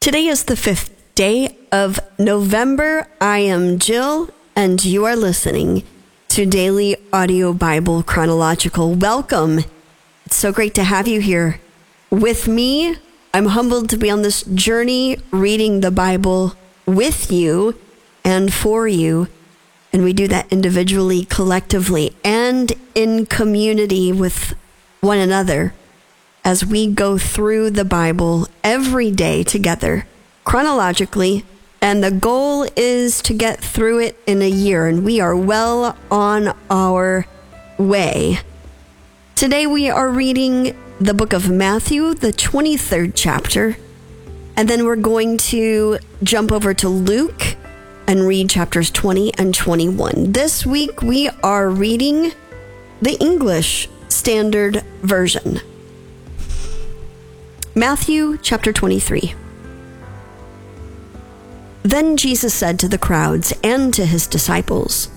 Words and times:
Today 0.00 0.28
is 0.28 0.44
the 0.44 0.56
fifth 0.56 1.14
day 1.14 1.58
of 1.70 2.00
November. 2.18 3.06
I 3.20 3.40
am 3.40 3.78
Jill, 3.78 4.30
and 4.56 4.82
you 4.82 5.04
are 5.04 5.14
listening 5.14 5.82
to 6.28 6.46
Daily 6.46 6.96
Audio 7.12 7.52
Bible 7.52 8.02
Chronological. 8.02 8.94
Welcome. 8.94 9.58
It's 10.24 10.36
so 10.36 10.52
great 10.52 10.72
to 10.76 10.84
have 10.84 11.06
you 11.06 11.20
here 11.20 11.60
with 12.08 12.48
me. 12.48 12.96
I'm 13.34 13.48
humbled 13.48 13.90
to 13.90 13.98
be 13.98 14.10
on 14.10 14.22
this 14.22 14.42
journey 14.44 15.18
reading 15.30 15.82
the 15.82 15.90
Bible 15.90 16.54
with 16.86 17.30
you 17.30 17.78
and 18.24 18.54
for 18.54 18.88
you. 18.88 19.28
And 19.92 20.02
we 20.02 20.14
do 20.14 20.26
that 20.28 20.50
individually, 20.50 21.26
collectively, 21.26 22.16
and 22.24 22.72
in 22.94 23.26
community 23.26 24.12
with 24.12 24.54
one 25.02 25.18
another 25.18 25.74
as 26.50 26.66
we 26.66 26.84
go 26.84 27.16
through 27.16 27.70
the 27.70 27.84
Bible 27.84 28.48
every 28.64 29.08
day 29.12 29.44
together, 29.44 30.04
chronologically. 30.42 31.44
And 31.80 32.02
the 32.02 32.10
goal 32.10 32.66
is 32.74 33.22
to 33.22 33.32
get 33.32 33.60
through 33.60 34.00
it 34.00 34.18
in 34.26 34.42
a 34.42 34.50
year, 34.50 34.88
and 34.88 35.04
we 35.04 35.20
are 35.20 35.36
well 35.36 35.96
on 36.10 36.52
our 36.68 37.24
way. 37.78 38.40
Today 39.36 39.64
we 39.64 39.90
are 39.90 40.10
reading 40.10 40.76
the 41.00 41.14
book 41.14 41.32
of 41.32 41.48
Matthew, 41.48 42.14
the 42.14 42.32
23rd 42.32 43.12
chapter, 43.14 43.76
and 44.56 44.68
then 44.68 44.84
we're 44.84 44.96
going 44.96 45.38
to 45.54 46.00
jump 46.24 46.50
over 46.50 46.74
to 46.74 46.88
Luke 46.88 47.56
and 48.08 48.26
read 48.26 48.50
chapters 48.50 48.90
20 48.90 49.34
and 49.34 49.54
21. 49.54 50.32
This 50.32 50.66
week 50.66 51.00
we 51.00 51.28
are 51.44 51.70
reading 51.70 52.32
the 53.00 53.16
English 53.20 53.88
Standard 54.08 54.82
Version. 55.02 55.60
Matthew 57.80 58.36
chapter 58.36 58.74
23. 58.74 59.34
Then 61.82 62.18
Jesus 62.18 62.52
said 62.52 62.78
to 62.78 62.88
the 62.88 62.98
crowds 62.98 63.54
and 63.64 63.94
to 63.94 64.04
his 64.04 64.26
disciples, 64.26 65.08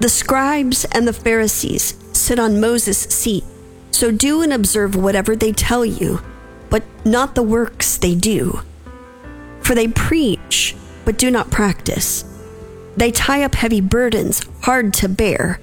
The 0.00 0.08
scribes 0.08 0.84
and 0.86 1.06
the 1.06 1.12
Pharisees 1.12 1.94
sit 2.12 2.40
on 2.40 2.60
Moses' 2.60 2.98
seat, 2.98 3.44
so 3.92 4.10
do 4.10 4.42
and 4.42 4.52
observe 4.52 4.96
whatever 4.96 5.36
they 5.36 5.52
tell 5.52 5.84
you, 5.84 6.20
but 6.70 6.82
not 7.04 7.36
the 7.36 7.44
works 7.44 7.98
they 7.98 8.16
do. 8.16 8.62
For 9.60 9.76
they 9.76 9.86
preach, 9.86 10.74
but 11.04 11.18
do 11.18 11.30
not 11.30 11.52
practice. 11.52 12.24
They 12.96 13.12
tie 13.12 13.44
up 13.44 13.54
heavy 13.54 13.80
burdens, 13.80 14.44
hard 14.62 14.92
to 14.94 15.08
bear, 15.08 15.60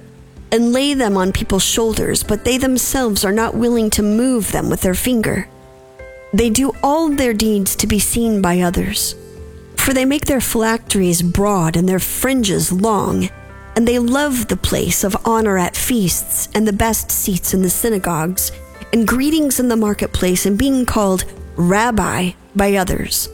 and 0.50 0.72
lay 0.72 0.94
them 0.94 1.18
on 1.18 1.32
people's 1.32 1.64
shoulders, 1.64 2.22
but 2.22 2.46
they 2.46 2.56
themselves 2.56 3.26
are 3.26 3.30
not 3.30 3.54
willing 3.54 3.90
to 3.90 4.02
move 4.02 4.52
them 4.52 4.70
with 4.70 4.80
their 4.80 4.94
finger. 4.94 5.46
They 6.32 6.50
do 6.50 6.72
all 6.82 7.10
their 7.10 7.34
deeds 7.34 7.74
to 7.76 7.86
be 7.86 7.98
seen 7.98 8.40
by 8.40 8.60
others. 8.60 9.14
For 9.76 9.92
they 9.92 10.04
make 10.04 10.26
their 10.26 10.40
phylacteries 10.40 11.22
broad 11.22 11.76
and 11.76 11.88
their 11.88 11.98
fringes 11.98 12.70
long, 12.70 13.28
and 13.74 13.88
they 13.88 13.98
love 13.98 14.48
the 14.48 14.56
place 14.56 15.02
of 15.02 15.16
honor 15.26 15.58
at 15.58 15.76
feasts 15.76 16.48
and 16.54 16.68
the 16.68 16.72
best 16.72 17.10
seats 17.10 17.54
in 17.54 17.62
the 17.62 17.70
synagogues, 17.70 18.52
and 18.92 19.08
greetings 19.08 19.58
in 19.58 19.68
the 19.68 19.76
marketplace, 19.76 20.46
and 20.46 20.58
being 20.58 20.84
called 20.84 21.24
rabbi 21.56 22.32
by 22.54 22.74
others. 22.74 23.28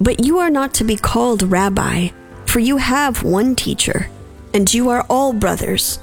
But 0.00 0.24
you 0.24 0.38
are 0.38 0.50
not 0.50 0.72
to 0.74 0.84
be 0.84 0.96
called 0.96 1.42
rabbi, 1.42 2.08
for 2.46 2.60
you 2.60 2.78
have 2.78 3.22
one 3.22 3.54
teacher, 3.54 4.08
and 4.54 4.72
you 4.72 4.88
are 4.88 5.04
all 5.10 5.32
brothers. 5.32 5.98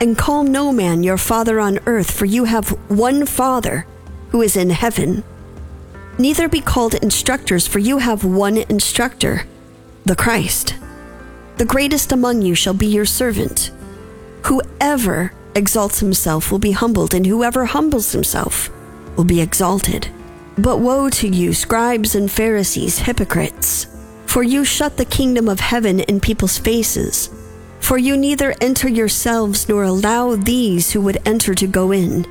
And 0.00 0.16
call 0.16 0.44
no 0.44 0.72
man 0.72 1.02
your 1.02 1.18
father 1.18 1.60
on 1.60 1.80
earth, 1.86 2.10
for 2.10 2.24
you 2.24 2.44
have 2.44 2.70
one 2.88 3.26
Father 3.26 3.86
who 4.30 4.40
is 4.40 4.56
in 4.56 4.70
heaven. 4.70 5.24
Neither 6.20 6.50
be 6.50 6.60
called 6.60 6.96
instructors, 6.96 7.66
for 7.66 7.78
you 7.78 7.96
have 7.96 8.24
one 8.24 8.58
instructor, 8.58 9.46
the 10.04 10.14
Christ. 10.14 10.74
The 11.56 11.64
greatest 11.64 12.12
among 12.12 12.42
you 12.42 12.54
shall 12.54 12.74
be 12.74 12.88
your 12.88 13.06
servant. 13.06 13.70
Whoever 14.44 15.32
exalts 15.54 16.00
himself 16.00 16.52
will 16.52 16.58
be 16.58 16.72
humbled, 16.72 17.14
and 17.14 17.24
whoever 17.24 17.64
humbles 17.64 18.12
himself 18.12 18.68
will 19.16 19.24
be 19.24 19.40
exalted. 19.40 20.08
But 20.58 20.80
woe 20.80 21.08
to 21.08 21.26
you, 21.26 21.54
scribes 21.54 22.14
and 22.14 22.30
Pharisees, 22.30 22.98
hypocrites! 22.98 23.86
For 24.26 24.42
you 24.42 24.62
shut 24.62 24.98
the 24.98 25.06
kingdom 25.06 25.48
of 25.48 25.60
heaven 25.60 26.00
in 26.00 26.20
people's 26.20 26.58
faces. 26.58 27.30
For 27.80 27.96
you 27.96 28.14
neither 28.14 28.54
enter 28.60 28.90
yourselves 28.90 29.70
nor 29.70 29.84
allow 29.84 30.36
these 30.36 30.92
who 30.92 31.00
would 31.00 31.26
enter 31.26 31.54
to 31.54 31.66
go 31.66 31.92
in. 31.92 32.26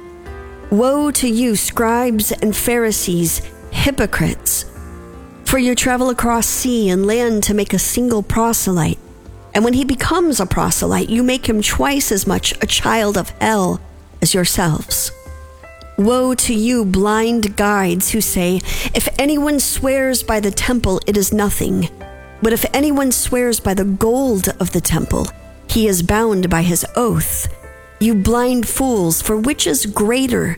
Woe 0.69 1.09
to 1.09 1.27
you, 1.27 1.55
scribes 1.55 2.31
and 2.31 2.55
Pharisees, 2.55 3.41
hypocrites! 3.79 4.65
For 5.45 5.57
you 5.57 5.73
travel 5.73 6.09
across 6.09 6.45
sea 6.45 6.89
and 6.89 7.07
land 7.07 7.43
to 7.43 7.53
make 7.53 7.73
a 7.73 7.79
single 7.79 8.21
proselyte. 8.21 8.99
And 9.55 9.63
when 9.63 9.73
he 9.73 9.83
becomes 9.83 10.39
a 10.39 10.45
proselyte, 10.45 11.09
you 11.09 11.23
make 11.23 11.49
him 11.49 11.61
twice 11.61 12.11
as 12.11 12.27
much 12.27 12.53
a 12.61 12.67
child 12.67 13.17
of 13.17 13.29
hell 13.41 13.81
as 14.21 14.33
yourselves. 14.33 15.11
Woe 15.97 16.35
to 16.35 16.53
you, 16.53 16.85
blind 16.85 17.57
guides, 17.57 18.11
who 18.11 18.21
say, 18.21 18.61
If 18.93 19.09
anyone 19.17 19.59
swears 19.59 20.23
by 20.23 20.39
the 20.39 20.51
temple, 20.51 21.01
it 21.07 21.17
is 21.17 21.33
nothing. 21.33 21.89
But 22.41 22.53
if 22.53 22.65
anyone 22.73 23.11
swears 23.11 23.59
by 23.59 23.73
the 23.73 23.85
gold 23.85 24.49
of 24.59 24.71
the 24.71 24.81
temple, 24.81 25.27
he 25.67 25.87
is 25.87 26.03
bound 26.03 26.49
by 26.49 26.61
his 26.61 26.85
oath. 26.95 27.53
You 27.99 28.15
blind 28.15 28.67
fools, 28.67 29.21
for 29.21 29.35
which 29.35 29.67
is 29.67 29.85
greater, 29.85 30.57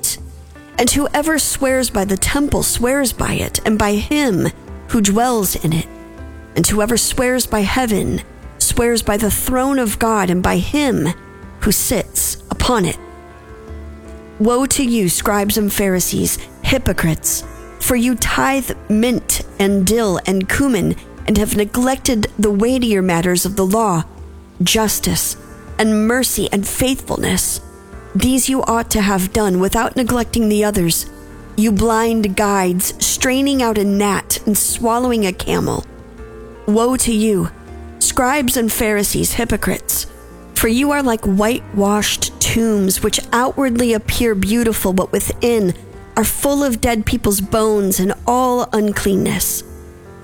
And 0.81 0.89
whoever 0.89 1.37
swears 1.37 1.91
by 1.91 2.05
the 2.05 2.17
temple 2.17 2.63
swears 2.63 3.13
by 3.13 3.33
it 3.33 3.59
and 3.67 3.77
by 3.77 3.93
him 3.93 4.47
who 4.87 4.99
dwells 4.99 5.55
in 5.55 5.73
it. 5.73 5.85
And 6.55 6.65
whoever 6.65 6.97
swears 6.97 7.45
by 7.45 7.59
heaven 7.59 8.23
swears 8.57 9.03
by 9.03 9.17
the 9.17 9.29
throne 9.29 9.77
of 9.77 9.99
God 9.99 10.31
and 10.31 10.41
by 10.41 10.57
him 10.57 11.09
who 11.59 11.71
sits 11.71 12.41
upon 12.49 12.85
it. 12.85 12.97
Woe 14.39 14.65
to 14.65 14.83
you, 14.83 15.07
scribes 15.07 15.55
and 15.55 15.71
Pharisees, 15.71 16.39
hypocrites! 16.63 17.43
For 17.79 17.95
you 17.95 18.15
tithe 18.15 18.71
mint 18.89 19.41
and 19.59 19.85
dill 19.85 20.19
and 20.25 20.49
cumin 20.49 20.95
and 21.27 21.37
have 21.37 21.55
neglected 21.55 22.25
the 22.39 22.49
weightier 22.49 23.03
matters 23.03 23.45
of 23.45 23.55
the 23.55 23.67
law, 23.67 24.03
justice 24.63 25.37
and 25.77 26.07
mercy 26.07 26.49
and 26.51 26.67
faithfulness. 26.67 27.61
These 28.15 28.49
you 28.49 28.61
ought 28.63 28.91
to 28.91 29.01
have 29.01 29.31
done 29.31 29.61
without 29.61 29.95
neglecting 29.95 30.49
the 30.49 30.65
others. 30.65 31.09
You 31.55 31.71
blind 31.71 32.35
guides, 32.35 32.93
straining 33.03 33.63
out 33.63 33.77
a 33.77 33.85
gnat 33.85 34.45
and 34.45 34.57
swallowing 34.57 35.25
a 35.25 35.31
camel. 35.31 35.85
Woe 36.67 36.97
to 36.97 37.13
you, 37.13 37.49
scribes 37.99 38.57
and 38.57 38.71
Pharisees, 38.71 39.33
hypocrites! 39.33 40.07
For 40.55 40.67
you 40.67 40.91
are 40.91 41.01
like 41.01 41.23
whitewashed 41.23 42.39
tombs, 42.41 43.01
which 43.01 43.19
outwardly 43.31 43.93
appear 43.93 44.35
beautiful, 44.35 44.91
but 44.91 45.11
within 45.11 45.73
are 46.17 46.25
full 46.25 46.63
of 46.63 46.81
dead 46.81 47.05
people's 47.05 47.39
bones 47.39 47.99
and 47.99 48.13
all 48.27 48.67
uncleanness. 48.73 49.63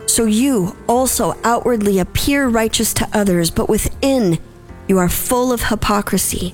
So 0.08 0.26
you 0.26 0.76
also 0.88 1.36
outwardly 1.44 2.00
appear 2.00 2.50
righteous 2.50 2.94
to 2.96 3.10
others, 3.14 3.50
but 3.50 3.70
within 3.70 4.40
you 4.88 4.98
are 4.98 5.10
full 5.10 5.54
of 5.54 5.64
hypocrisy 5.64 6.54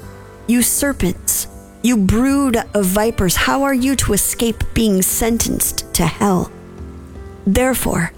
You 0.51 0.61
serpents, 0.61 1.47
you 1.81 1.95
brood 1.95 2.57
of 2.73 2.83
vipers, 2.83 3.37
how 3.37 3.63
are 3.63 3.73
you 3.73 3.95
to 3.95 4.11
escape 4.11 4.65
being 4.73 5.01
sentenced 5.01 5.93
to 5.93 6.05
hell? 6.05 6.51
Therefore, 7.47 8.11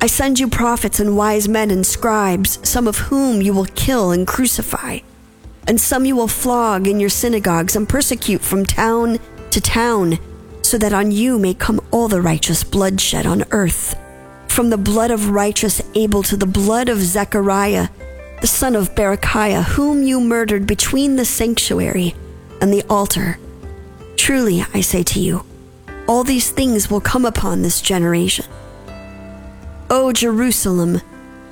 I 0.00 0.08
send 0.08 0.40
you 0.40 0.48
prophets 0.48 0.98
and 0.98 1.16
wise 1.16 1.46
men 1.48 1.70
and 1.70 1.86
scribes, 1.86 2.58
some 2.68 2.88
of 2.88 2.98
whom 2.98 3.40
you 3.40 3.54
will 3.54 3.68
kill 3.76 4.10
and 4.10 4.26
crucify, 4.26 4.98
and 5.68 5.80
some 5.80 6.04
you 6.04 6.16
will 6.16 6.26
flog 6.26 6.88
in 6.88 6.98
your 6.98 7.08
synagogues 7.08 7.76
and 7.76 7.88
persecute 7.88 8.42
from 8.42 8.66
town 8.66 9.20
to 9.52 9.60
town, 9.60 10.18
so 10.62 10.76
that 10.78 10.92
on 10.92 11.12
you 11.12 11.38
may 11.38 11.54
come 11.54 11.80
all 11.92 12.08
the 12.08 12.20
righteous 12.20 12.64
bloodshed 12.64 13.26
on 13.26 13.44
earth, 13.52 13.94
from 14.48 14.70
the 14.70 14.76
blood 14.76 15.12
of 15.12 15.30
righteous 15.30 15.80
Abel 15.94 16.24
to 16.24 16.36
the 16.36 16.46
blood 16.46 16.88
of 16.88 16.98
Zechariah, 16.98 17.90
the 18.40 18.46
son 18.46 18.76
of 18.76 18.94
Berechiah, 18.94 19.64
whom 19.64 20.02
you 20.02 20.20
murdered 20.20 20.66
between 20.66 21.16
the 21.16 21.24
sanctuary 21.24 22.14
and 22.60 22.72
the 22.72 22.82
altar. 22.88 23.38
Truly, 24.16 24.64
I 24.74 24.80
say 24.80 25.02
to 25.04 25.20
you, 25.20 25.44
all 26.08 26.24
these 26.24 26.50
things 26.50 26.90
will 26.90 27.00
come 27.00 27.24
upon 27.24 27.62
this 27.62 27.80
generation. 27.80 28.46
O 29.90 30.12
Jerusalem, 30.12 31.00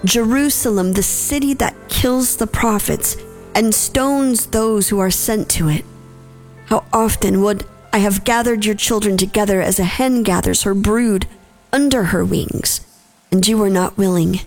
Jerusalem, 0.04 0.92
the 0.92 1.02
city 1.02 1.54
that 1.54 1.88
kills 1.88 2.36
the 2.36 2.46
prophets 2.46 3.16
and 3.54 3.74
stones 3.74 4.46
those 4.46 4.88
who 4.88 4.98
are 4.98 5.10
sent 5.10 5.48
to 5.50 5.68
it. 5.68 5.84
How 6.66 6.84
often 6.92 7.42
would 7.42 7.64
I 7.92 7.98
have 7.98 8.24
gathered 8.24 8.64
your 8.64 8.74
children 8.74 9.16
together 9.16 9.60
as 9.60 9.78
a 9.78 9.84
hen 9.84 10.24
gathers 10.24 10.64
her 10.64 10.74
brood 10.74 11.26
under 11.72 12.04
her 12.04 12.24
wings, 12.24 12.80
and 13.30 13.46
you 13.46 13.56
were 13.56 13.70
not 13.70 13.96
willing. 13.96 14.40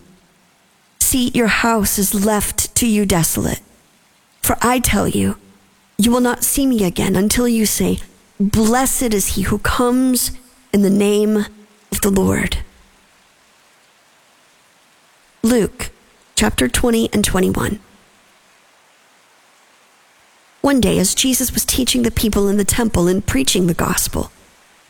See, 1.07 1.31
your 1.33 1.47
house 1.47 1.97
is 1.97 2.25
left 2.25 2.75
to 2.75 2.85
you 2.85 3.05
desolate. 3.05 3.61
For 4.41 4.57
I 4.61 4.79
tell 4.79 5.07
you, 5.07 5.37
you 5.97 6.11
will 6.11 6.19
not 6.19 6.43
see 6.43 6.65
me 6.65 6.83
again 6.83 7.15
until 7.15 7.47
you 7.47 7.65
say, 7.65 7.99
Blessed 8.41 9.13
is 9.13 9.35
he 9.35 9.43
who 9.43 9.59
comes 9.59 10.31
in 10.73 10.81
the 10.81 10.89
name 10.89 11.45
of 11.93 12.01
the 12.01 12.09
Lord. 12.09 12.57
Luke 15.41 15.91
chapter 16.35 16.67
20 16.67 17.13
and 17.13 17.23
21. 17.23 17.79
One 20.59 20.81
day, 20.81 20.99
as 20.99 21.15
Jesus 21.15 21.53
was 21.53 21.63
teaching 21.63 22.03
the 22.03 22.11
people 22.11 22.49
in 22.49 22.57
the 22.57 22.65
temple 22.65 23.07
and 23.07 23.25
preaching 23.25 23.67
the 23.67 23.73
gospel, 23.73 24.29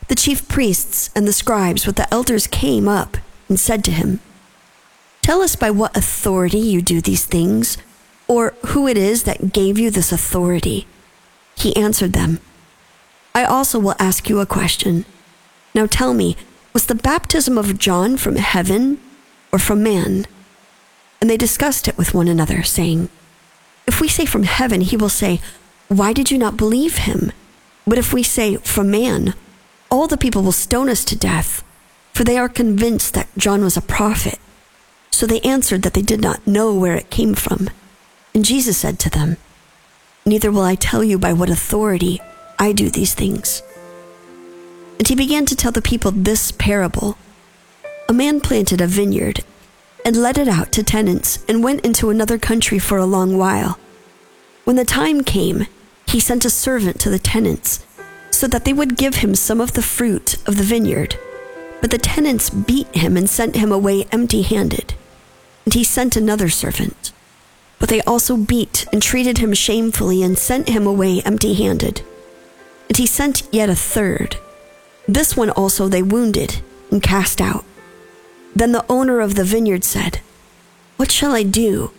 the 0.07 0.15
chief 0.15 0.47
priests 0.47 1.11
and 1.15 1.27
the 1.27 1.31
scribes 1.31 1.85
with 1.85 1.95
the 1.95 2.11
elders 2.11 2.47
came 2.47 2.87
up 2.87 3.17
and 3.47 3.59
said 3.59 3.83
to 3.83 3.91
him, 3.91 4.19
Tell 5.27 5.41
us 5.41 5.57
by 5.57 5.71
what 5.71 5.97
authority 5.97 6.57
you 6.57 6.81
do 6.81 7.01
these 7.01 7.25
things, 7.25 7.77
or 8.29 8.53
who 8.67 8.87
it 8.87 8.95
is 8.95 9.23
that 9.23 9.51
gave 9.51 9.77
you 9.77 9.91
this 9.91 10.13
authority. 10.13 10.87
He 11.57 11.75
answered 11.75 12.13
them, 12.13 12.39
I 13.35 13.43
also 13.43 13.77
will 13.77 13.95
ask 13.99 14.29
you 14.29 14.39
a 14.39 14.45
question. 14.45 15.03
Now 15.75 15.85
tell 15.85 16.13
me, 16.13 16.37
was 16.71 16.85
the 16.85 16.95
baptism 16.95 17.57
of 17.57 17.77
John 17.77 18.15
from 18.15 18.37
heaven 18.37 19.01
or 19.51 19.59
from 19.59 19.83
man? 19.83 20.27
And 21.19 21.29
they 21.29 21.35
discussed 21.35 21.89
it 21.89 21.97
with 21.97 22.13
one 22.13 22.29
another, 22.29 22.63
saying, 22.63 23.09
If 23.85 23.99
we 23.99 24.07
say 24.07 24.25
from 24.25 24.43
heaven, 24.43 24.79
he 24.79 24.95
will 24.95 25.09
say, 25.09 25.41
Why 25.89 26.13
did 26.13 26.31
you 26.31 26.37
not 26.37 26.55
believe 26.55 26.99
him? 26.99 27.33
But 27.85 27.97
if 27.97 28.13
we 28.13 28.23
say 28.23 28.55
from 28.55 28.89
man, 28.89 29.33
all 29.91 30.07
the 30.07 30.15
people 30.15 30.41
will 30.41 30.53
stone 30.53 30.87
us 30.87 31.03
to 31.03 31.17
death, 31.17 31.65
for 32.13 32.23
they 32.23 32.37
are 32.37 32.47
convinced 32.47 33.13
that 33.15 33.27
John 33.37 33.61
was 33.61 33.75
a 33.75 33.81
prophet. 33.81 34.39
So 35.11 35.25
they 35.25 35.39
answered 35.41 35.81
that 35.83 35.93
they 35.93 36.01
did 36.01 36.21
not 36.21 36.45
know 36.45 36.73
where 36.73 36.95
it 36.95 37.09
came 37.09 37.33
from. 37.33 37.69
And 38.33 38.45
Jesus 38.45 38.77
said 38.77 38.99
to 38.99 39.09
them, 39.09 39.37
Neither 40.25 40.51
will 40.51 40.61
I 40.61 40.75
tell 40.75 41.03
you 41.03 41.17
by 41.17 41.33
what 41.33 41.49
authority 41.49 42.19
I 42.59 42.71
do 42.71 42.89
these 42.89 43.13
things. 43.13 43.63
And 44.99 45.07
he 45.07 45.15
began 45.15 45.45
to 45.45 45.55
tell 45.55 45.71
the 45.71 45.81
people 45.81 46.11
this 46.11 46.51
parable 46.51 47.17
A 48.09 48.13
man 48.13 48.41
planted 48.41 48.81
a 48.81 48.87
vineyard 48.87 49.43
and 50.03 50.15
let 50.15 50.37
it 50.37 50.47
out 50.47 50.71
to 50.73 50.83
tenants 50.83 51.43
and 51.47 51.63
went 51.63 51.85
into 51.85 52.09
another 52.09 52.37
country 52.37 52.79
for 52.79 52.97
a 52.97 53.05
long 53.05 53.37
while. 53.37 53.79
When 54.63 54.75
the 54.75 54.85
time 54.85 55.23
came, 55.23 55.67
he 56.07 56.19
sent 56.19 56.45
a 56.45 56.49
servant 56.49 56.99
to 57.01 57.09
the 57.09 57.19
tenants 57.19 57.85
so 58.31 58.47
that 58.47 58.65
they 58.65 58.73
would 58.73 58.97
give 58.97 59.15
him 59.15 59.35
some 59.35 59.59
of 59.59 59.73
the 59.73 59.81
fruit 59.81 60.35
of 60.47 60.57
the 60.57 60.63
vineyard. 60.63 61.17
But 61.81 61.91
the 61.91 61.97
tenants 61.97 62.49
beat 62.49 62.87
him 62.95 63.17
and 63.17 63.29
sent 63.29 63.55
him 63.55 63.71
away 63.71 64.05
empty 64.11 64.41
handed. 64.41 64.95
And 65.65 65.73
he 65.73 65.83
sent 65.83 66.15
another 66.15 66.49
servant. 66.49 67.11
But 67.79 67.89
they 67.89 68.01
also 68.01 68.37
beat 68.37 68.85
and 68.91 69.01
treated 69.01 69.37
him 69.37 69.53
shamefully 69.53 70.23
and 70.23 70.37
sent 70.37 70.69
him 70.69 70.87
away 70.87 71.21
empty 71.21 71.53
handed. 71.53 72.01
And 72.87 72.97
he 72.97 73.05
sent 73.05 73.47
yet 73.51 73.69
a 73.69 73.75
third. 73.75 74.37
This 75.07 75.37
one 75.37 75.49
also 75.51 75.87
they 75.87 76.01
wounded 76.01 76.61
and 76.91 77.03
cast 77.03 77.39
out. 77.39 77.65
Then 78.55 78.71
the 78.71 78.85
owner 78.89 79.19
of 79.19 79.35
the 79.35 79.43
vineyard 79.43 79.83
said, 79.83 80.19
What 80.95 81.11
shall 81.11 81.33
I 81.33 81.43
do? 81.43 81.91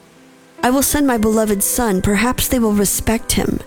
I 0.62 0.70
will 0.70 0.82
send 0.82 1.06
my 1.06 1.16
beloved 1.16 1.62
son, 1.62 2.02
perhaps 2.02 2.48
they 2.48 2.58
will 2.58 2.72
respect 2.72 3.32
him. 3.32 3.60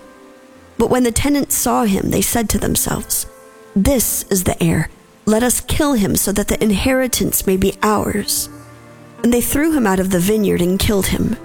But 0.76 0.90
when 0.90 1.04
the 1.04 1.12
tenants 1.12 1.54
saw 1.54 1.84
him, 1.84 2.10
they 2.10 2.20
said 2.20 2.50
to 2.50 2.58
themselves, 2.58 3.26
This 3.74 4.24
is 4.24 4.44
the 4.44 4.62
heir. 4.62 4.90
Let 5.32 5.42
us 5.42 5.62
kill 5.62 5.94
him 5.94 6.14
so 6.14 6.30
that 6.32 6.48
the 6.48 6.62
inheritance 6.62 7.46
may 7.46 7.56
be 7.56 7.78
ours. 7.82 8.50
And 9.22 9.32
they 9.32 9.40
threw 9.40 9.72
him 9.72 9.86
out 9.86 9.98
of 9.98 10.10
the 10.10 10.18
vineyard 10.18 10.60
and 10.60 10.78
killed 10.78 11.06
him. 11.06 11.36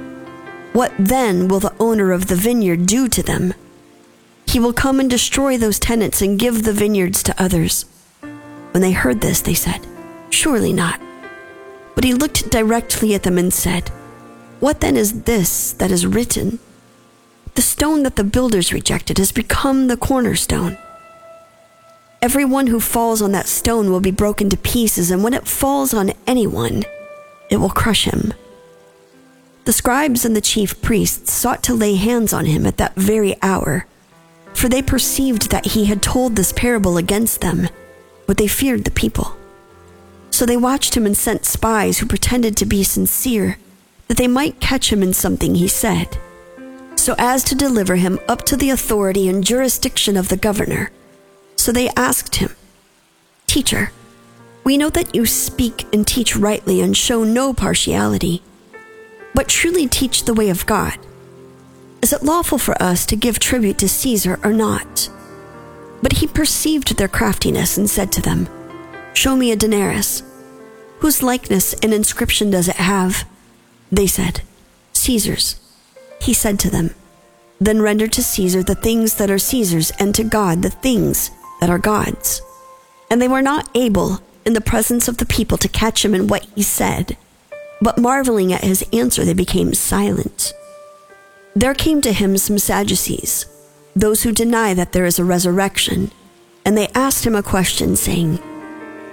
What 0.74 0.92
then 1.00 1.48
will 1.48 1.62
the 1.62 1.74
owner 1.80 2.12
of 2.12 2.28
the 2.28 2.36
vineyard 2.36 2.86
do 2.86 3.07
to 3.07 3.24
them? 3.24 3.54
He 4.45 4.60
will 4.60 4.74
come 4.74 5.00
and 5.00 5.10
destroy 5.10 5.57
those 5.57 5.80
tenants 5.80 6.22
and 6.22 6.38
give 6.38 6.63
the 6.63 6.74
vineyards 6.74 7.24
to 7.24 7.42
others. 7.42 7.86
When 8.72 8.81
they 8.81 8.92
heard 8.92 9.22
this, 9.22 9.39
they 9.39 9.54
said, 9.54 9.88
Surely 10.31 10.74
not. 10.74 11.00
But 11.95 12.04
he 12.04 12.13
looked 12.13 12.50
directly 12.50 13.16
at 13.16 13.24
them 13.24 13.38
and 13.38 13.54
said, 13.54 13.88
What 14.60 14.81
then 14.81 14.98
is 14.98 15.24
this 15.24 15.72
that 15.72 15.92
is 15.92 16.06
written? 16.06 16.60
The 17.56 17.62
stone 17.62 18.04
that 18.04 18.18
the 18.18 18.25
builders 18.25 18.74
rejected 18.74 19.18
has 19.18 19.31
become 19.31 19.88
the 19.88 19.95
cornerstone. 19.95 20.78
Everyone 22.21 22.67
who 22.67 22.79
falls 22.79 23.21
on 23.21 23.31
that 23.33 23.47
stone 23.47 23.91
will 23.91 23.99
be 23.99 24.11
broken 24.11 24.49
to 24.49 24.57
pieces, 24.57 25.11
and 25.11 25.23
when 25.23 25.35
it 25.35 25.47
falls 25.47 25.93
on 25.93 26.13
anyone, 26.25 26.83
it 27.51 27.57
will 27.57 27.69
crush 27.69 28.05
him. 28.05 28.33
The 29.65 29.73
scribes 29.73 30.25
and 30.25 30.35
the 30.35 30.41
chief 30.41 30.81
priests 30.81 31.31
sought 31.31 31.61
to 31.63 31.75
lay 31.75 31.95
hands 31.95 32.33
on 32.33 32.45
him 32.45 32.65
at 32.65 32.77
that 32.77 32.95
very 32.95 33.35
hour, 33.43 33.85
for 34.53 34.67
they 34.67 34.81
perceived 34.81 35.51
that 35.51 35.67
he 35.67 35.85
had 35.85 36.01
told 36.01 36.35
this 36.35 36.51
parable 36.53 36.97
against 36.97 37.41
them, 37.41 37.69
but 38.25 38.37
they 38.37 38.47
feared 38.47 38.85
the 38.85 38.91
people. 38.91 39.37
So 40.31 40.45
they 40.45 40.57
watched 40.57 40.97
him 40.97 41.05
and 41.05 41.15
sent 41.15 41.45
spies 41.45 41.99
who 41.99 42.07
pretended 42.07 42.57
to 42.57 42.65
be 42.65 42.83
sincere, 42.83 43.57
that 44.07 44.17
they 44.17 44.27
might 44.27 44.59
catch 44.59 44.91
him 44.91 45.03
in 45.03 45.13
something 45.13 45.53
he 45.53 45.67
said, 45.67 46.17
so 46.95 47.13
as 47.19 47.43
to 47.43 47.55
deliver 47.55 47.97
him 47.97 48.19
up 48.27 48.43
to 48.43 48.57
the 48.57 48.71
authority 48.71 49.29
and 49.29 49.45
jurisdiction 49.45 50.17
of 50.17 50.29
the 50.29 50.38
governor. 50.38 50.89
So 51.67 51.74
they 51.74 51.89
asked 51.97 52.38
him, 52.38 52.55
Teacher, 53.45 53.91
we 54.63 54.77
know 54.77 54.89
that 54.89 55.13
you 55.13 55.25
speak 55.25 55.86
and 55.93 56.07
teach 56.07 56.38
rightly 56.38 56.79
and 56.79 56.95
show 56.95 57.25
no 57.25 57.53
partiality, 57.53 58.41
but 59.36 59.50
truly 59.50 59.86
teach 59.86 60.24
the 60.24 60.33
way 60.33 60.50
of 60.50 60.65
God. 60.65 60.97
Is 62.01 62.13
it 62.13 62.24
lawful 62.24 62.57
for 62.57 62.81
us 62.81 63.05
to 63.07 63.17
give 63.17 63.38
tribute 63.38 63.79
to 63.79 63.89
Caesar 63.89 64.39
or 64.45 64.53
not? 64.53 65.09
But 66.01 66.13
he 66.13 66.27
perceived 66.27 66.95
their 66.95 67.09
craftiness 67.09 67.77
and 67.77 67.89
said 67.89 68.13
to 68.13 68.21
them, 68.21 68.47
Show 69.13 69.36
me 69.36 69.51
a 69.51 69.57
denarius. 69.57 70.24
Whose 71.00 71.21
likeness 71.21 71.74
and 71.83 71.93
inscription 71.93 72.50
does 72.50 72.69
it 72.69 72.77
have? 72.77 73.27
They 73.91 74.07
said, 74.07 74.39
Caesar's. 74.93 75.59
He 76.21 76.33
said 76.33 76.59
to 76.59 76.69
them, 76.69 76.95
Then 77.59 77.81
render 77.81 78.07
to 78.07 78.24
Caesar 78.24 78.63
the 78.63 78.74
things 78.74 79.15
that 79.15 79.29
are 79.29 79.38
Caesar's, 79.38 79.91
and 80.00 80.15
to 80.15 80.24
God 80.24 80.62
the 80.62 80.69
things 80.69 81.31
that 81.59 81.69
are 81.69 81.79
God's. 81.79 82.41
And 83.09 83.21
they 83.21 83.27
were 83.27 83.41
not 83.41 83.69
able, 83.75 84.19
in 84.45 84.53
the 84.53 84.61
presence 84.61 85.07
of 85.07 85.17
the 85.17 85.25
people, 85.25 85.57
to 85.57 85.67
catch 85.67 86.03
him 86.03 86.13
in 86.13 86.27
what 86.27 86.45
he 86.55 86.63
said. 86.63 87.17
But 87.81 87.97
marveling 87.97 88.51
at 88.53 88.63
his 88.63 88.83
answer, 88.91 89.23
they 89.23 89.33
became 89.33 89.73
silent. 89.73 90.53
There 91.55 91.73
came 91.73 92.01
to 92.01 92.13
him 92.13 92.37
some 92.37 92.59
Sadducees, 92.59 93.45
those 93.95 94.23
who 94.23 94.31
deny 94.31 94.73
that 94.73 94.91
there 94.91 95.05
is 95.05 95.19
a 95.19 95.23
resurrection, 95.23 96.11
and 96.65 96.77
they 96.77 96.87
asked 96.89 97.25
him 97.25 97.35
a 97.35 97.43
question, 97.43 97.95
saying, 97.95 98.39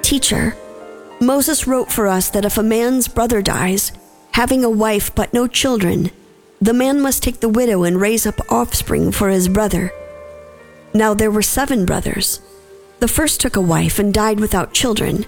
Teacher, 0.02 0.56
Moses 1.20 1.66
wrote 1.66 1.90
for 1.90 2.06
us 2.06 2.28
that 2.30 2.44
if 2.44 2.58
a 2.58 2.62
man's 2.62 3.08
brother 3.08 3.40
dies, 3.40 3.92
having 4.32 4.64
a 4.64 4.70
wife 4.70 5.14
but 5.14 5.32
no 5.32 5.46
children, 5.46 6.10
the 6.60 6.74
man 6.74 7.00
must 7.00 7.22
take 7.22 7.40
the 7.40 7.48
widow 7.48 7.84
and 7.84 8.00
raise 8.00 8.26
up 8.26 8.40
offspring 8.50 9.12
for 9.12 9.28
his 9.28 9.48
brother. 9.48 9.92
Now 10.96 11.12
there 11.12 11.30
were 11.30 11.42
seven 11.42 11.84
brothers. 11.84 12.40
The 13.00 13.08
first 13.08 13.40
took 13.40 13.56
a 13.56 13.60
wife 13.60 13.98
and 13.98 14.14
died 14.14 14.38
without 14.38 14.72
children, 14.72 15.26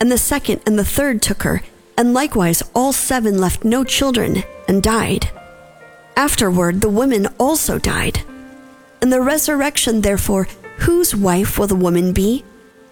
and 0.00 0.12
the 0.12 0.16
second 0.16 0.60
and 0.64 0.78
the 0.78 0.84
third 0.84 1.20
took 1.20 1.42
her, 1.42 1.62
and 1.96 2.14
likewise 2.14 2.62
all 2.72 2.92
seven 2.92 3.38
left 3.38 3.64
no 3.64 3.82
children 3.82 4.44
and 4.68 4.80
died. 4.80 5.28
Afterward, 6.16 6.80
the 6.80 6.88
women 6.88 7.26
also 7.36 7.80
died. 7.80 8.22
In 9.02 9.10
the 9.10 9.20
resurrection, 9.20 10.02
therefore, 10.02 10.46
whose 10.78 11.16
wife 11.16 11.58
will 11.58 11.66
the 11.66 11.74
woman 11.74 12.12
be? 12.12 12.44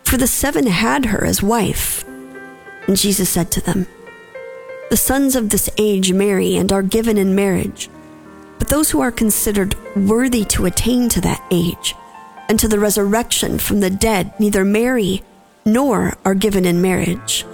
For 0.02 0.16
the 0.16 0.26
seven 0.26 0.66
had 0.66 1.06
her 1.06 1.24
as 1.24 1.44
wife. 1.44 2.04
And 2.88 2.96
Jesus 2.96 3.30
said 3.30 3.52
to 3.52 3.60
them, 3.60 3.86
The 4.90 4.96
sons 4.96 5.36
of 5.36 5.50
this 5.50 5.70
age 5.78 6.12
marry 6.12 6.56
and 6.56 6.72
are 6.72 6.82
given 6.82 7.18
in 7.18 7.36
marriage. 7.36 7.88
But 8.58 8.68
those 8.68 8.90
who 8.90 9.00
are 9.00 9.12
considered 9.12 9.76
worthy 9.94 10.44
to 10.46 10.66
attain 10.66 11.08
to 11.10 11.20
that 11.20 11.44
age 11.52 11.94
to 12.54 12.68
the 12.68 12.78
resurrection 12.78 13.58
from 13.58 13.80
the 13.80 13.90
dead 13.90 14.32
neither 14.38 14.64
marry 14.64 15.22
nor 15.64 16.16
are 16.24 16.34
given 16.34 16.64
in 16.64 16.80
marriage. 16.80 17.44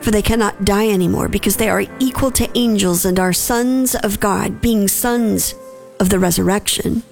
For 0.00 0.10
they 0.10 0.22
cannot 0.22 0.64
die 0.64 0.88
anymore 0.88 1.28
because 1.28 1.56
they 1.56 1.68
are 1.68 1.84
equal 1.98 2.30
to 2.32 2.58
angels 2.58 3.04
and 3.04 3.18
are 3.18 3.32
sons 3.32 3.94
of 3.94 4.20
God, 4.20 4.60
being 4.60 4.86
sons 4.86 5.54
of 5.98 6.10
the 6.10 6.18
resurrection. 6.18 7.02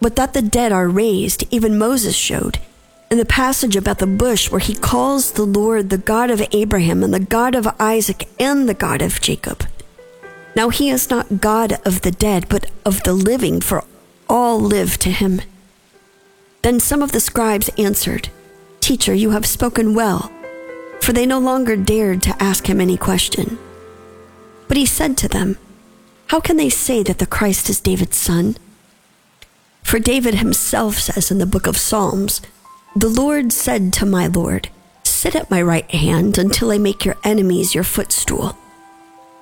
But 0.00 0.16
that 0.16 0.34
the 0.34 0.42
dead 0.42 0.72
are 0.72 0.88
raised, 0.88 1.44
even 1.50 1.78
Moses 1.78 2.16
showed 2.16 2.58
in 3.10 3.18
the 3.18 3.24
passage 3.24 3.74
about 3.74 3.98
the 3.98 4.06
bush 4.06 4.50
where 4.50 4.60
he 4.60 4.74
calls 4.74 5.32
the 5.32 5.44
Lord 5.44 5.90
the 5.90 5.98
God 5.98 6.30
of 6.30 6.46
Abraham 6.52 7.02
and 7.02 7.12
the 7.12 7.18
God 7.18 7.56
of 7.56 7.66
Isaac 7.80 8.28
and 8.38 8.68
the 8.68 8.74
God 8.74 9.02
of 9.02 9.20
Jacob. 9.20 9.66
Now 10.54 10.68
he 10.68 10.90
is 10.90 11.10
not 11.10 11.40
God 11.40 11.80
of 11.84 12.02
the 12.02 12.12
dead, 12.12 12.48
but 12.48 12.70
of 12.84 13.02
the 13.02 13.12
living, 13.12 13.60
for 13.60 13.84
all 14.28 14.60
live 14.60 14.96
to 14.98 15.10
him. 15.10 15.42
Then 16.62 16.80
some 16.80 17.02
of 17.02 17.12
the 17.12 17.20
scribes 17.20 17.70
answered, 17.78 18.28
Teacher, 18.80 19.14
you 19.14 19.30
have 19.30 19.46
spoken 19.46 19.94
well, 19.94 20.32
for 21.00 21.12
they 21.12 21.26
no 21.26 21.38
longer 21.38 21.76
dared 21.76 22.22
to 22.22 22.42
ask 22.42 22.68
him 22.68 22.80
any 22.80 22.96
question. 22.96 23.58
But 24.68 24.76
he 24.76 24.86
said 24.86 25.16
to 25.18 25.28
them, 25.28 25.58
How 26.28 26.40
can 26.40 26.56
they 26.56 26.68
say 26.68 27.02
that 27.02 27.18
the 27.18 27.26
Christ 27.26 27.68
is 27.70 27.80
David's 27.80 28.16
son? 28.16 28.56
For 29.82 29.98
David 29.98 30.36
himself 30.36 30.96
says 30.98 31.30
in 31.30 31.38
the 31.38 31.46
book 31.46 31.66
of 31.66 31.76
Psalms, 31.76 32.40
the 32.94 33.08
Lord 33.08 33.52
said 33.52 33.92
to 33.94 34.06
my 34.06 34.26
Lord, 34.26 34.68
Sit 35.04 35.36
at 35.36 35.50
my 35.50 35.62
right 35.62 35.90
hand 35.90 36.38
until 36.38 36.70
I 36.70 36.78
make 36.78 37.04
your 37.04 37.16
enemies 37.24 37.74
your 37.74 37.84
footstool. 37.84 38.56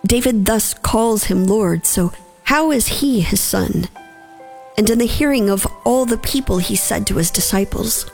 David 0.07 0.47
thus 0.47 0.75
calls 0.75 1.25
him 1.25 1.47
Lord, 1.47 1.87
so 1.87 2.13
how 2.45 2.71
is 2.71 3.01
he 3.01 3.21
his 3.21 3.41
son? 3.41 3.89
And 4.79 4.89
in 4.89 5.01
the 5.01 5.07
hearing 5.07 5.51
of 5.51 5.67
all 5.85 6.07
the 6.07 6.17
people, 6.17 6.59
he 6.59 6.77
said 6.77 7.05
to 7.09 7.17
his 7.17 7.33
disciples, 7.33 8.07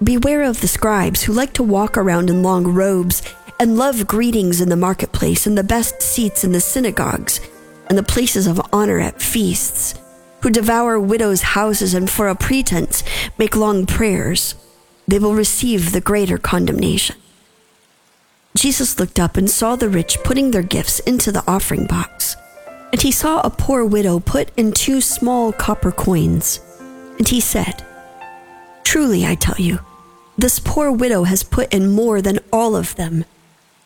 Beware 0.00 0.42
of 0.42 0.60
the 0.60 0.68
scribes 0.68 1.24
who 1.24 1.32
like 1.32 1.52
to 1.54 1.64
walk 1.64 1.98
around 1.98 2.30
in 2.30 2.44
long 2.44 2.68
robes 2.68 3.20
and 3.58 3.76
love 3.76 4.06
greetings 4.06 4.60
in 4.60 4.68
the 4.68 4.76
marketplace 4.76 5.44
and 5.44 5.58
the 5.58 5.64
best 5.64 6.00
seats 6.00 6.44
in 6.44 6.52
the 6.52 6.60
synagogues 6.60 7.40
and 7.88 7.98
the 7.98 8.04
places 8.04 8.46
of 8.46 8.60
honor 8.72 9.00
at 9.00 9.20
feasts 9.20 9.98
who 10.42 10.50
devour 10.50 11.00
widows' 11.00 11.42
houses 11.42 11.94
and 11.94 12.08
for 12.08 12.28
a 12.28 12.36
pretense 12.36 13.02
make 13.36 13.56
long 13.56 13.84
prayers, 13.84 14.54
they 15.08 15.18
will 15.18 15.34
receive 15.34 15.90
the 15.90 16.00
greater 16.00 16.38
condemnation. 16.38 17.16
Jesus 18.54 19.00
looked 19.00 19.18
up 19.18 19.36
and 19.36 19.50
saw 19.50 19.74
the 19.74 19.88
rich 19.88 20.18
putting 20.22 20.52
their 20.52 20.62
gifts 20.62 21.00
into 21.00 21.32
the 21.32 21.44
offering 21.48 21.86
box. 21.86 22.36
And 22.92 23.00
he 23.00 23.10
saw 23.10 23.40
a 23.40 23.50
poor 23.50 23.84
widow 23.84 24.20
put 24.20 24.50
in 24.56 24.72
two 24.72 25.00
small 25.00 25.52
copper 25.52 25.90
coins. 25.90 26.60
And 27.18 27.26
he 27.26 27.40
said, 27.40 27.84
Truly, 28.84 29.24
I 29.24 29.34
tell 29.34 29.56
you, 29.56 29.80
this 30.36 30.58
poor 30.58 30.92
widow 30.92 31.24
has 31.24 31.42
put 31.42 31.72
in 31.72 31.90
more 31.90 32.20
than 32.20 32.40
all 32.52 32.76
of 32.76 32.94
them. 32.96 33.24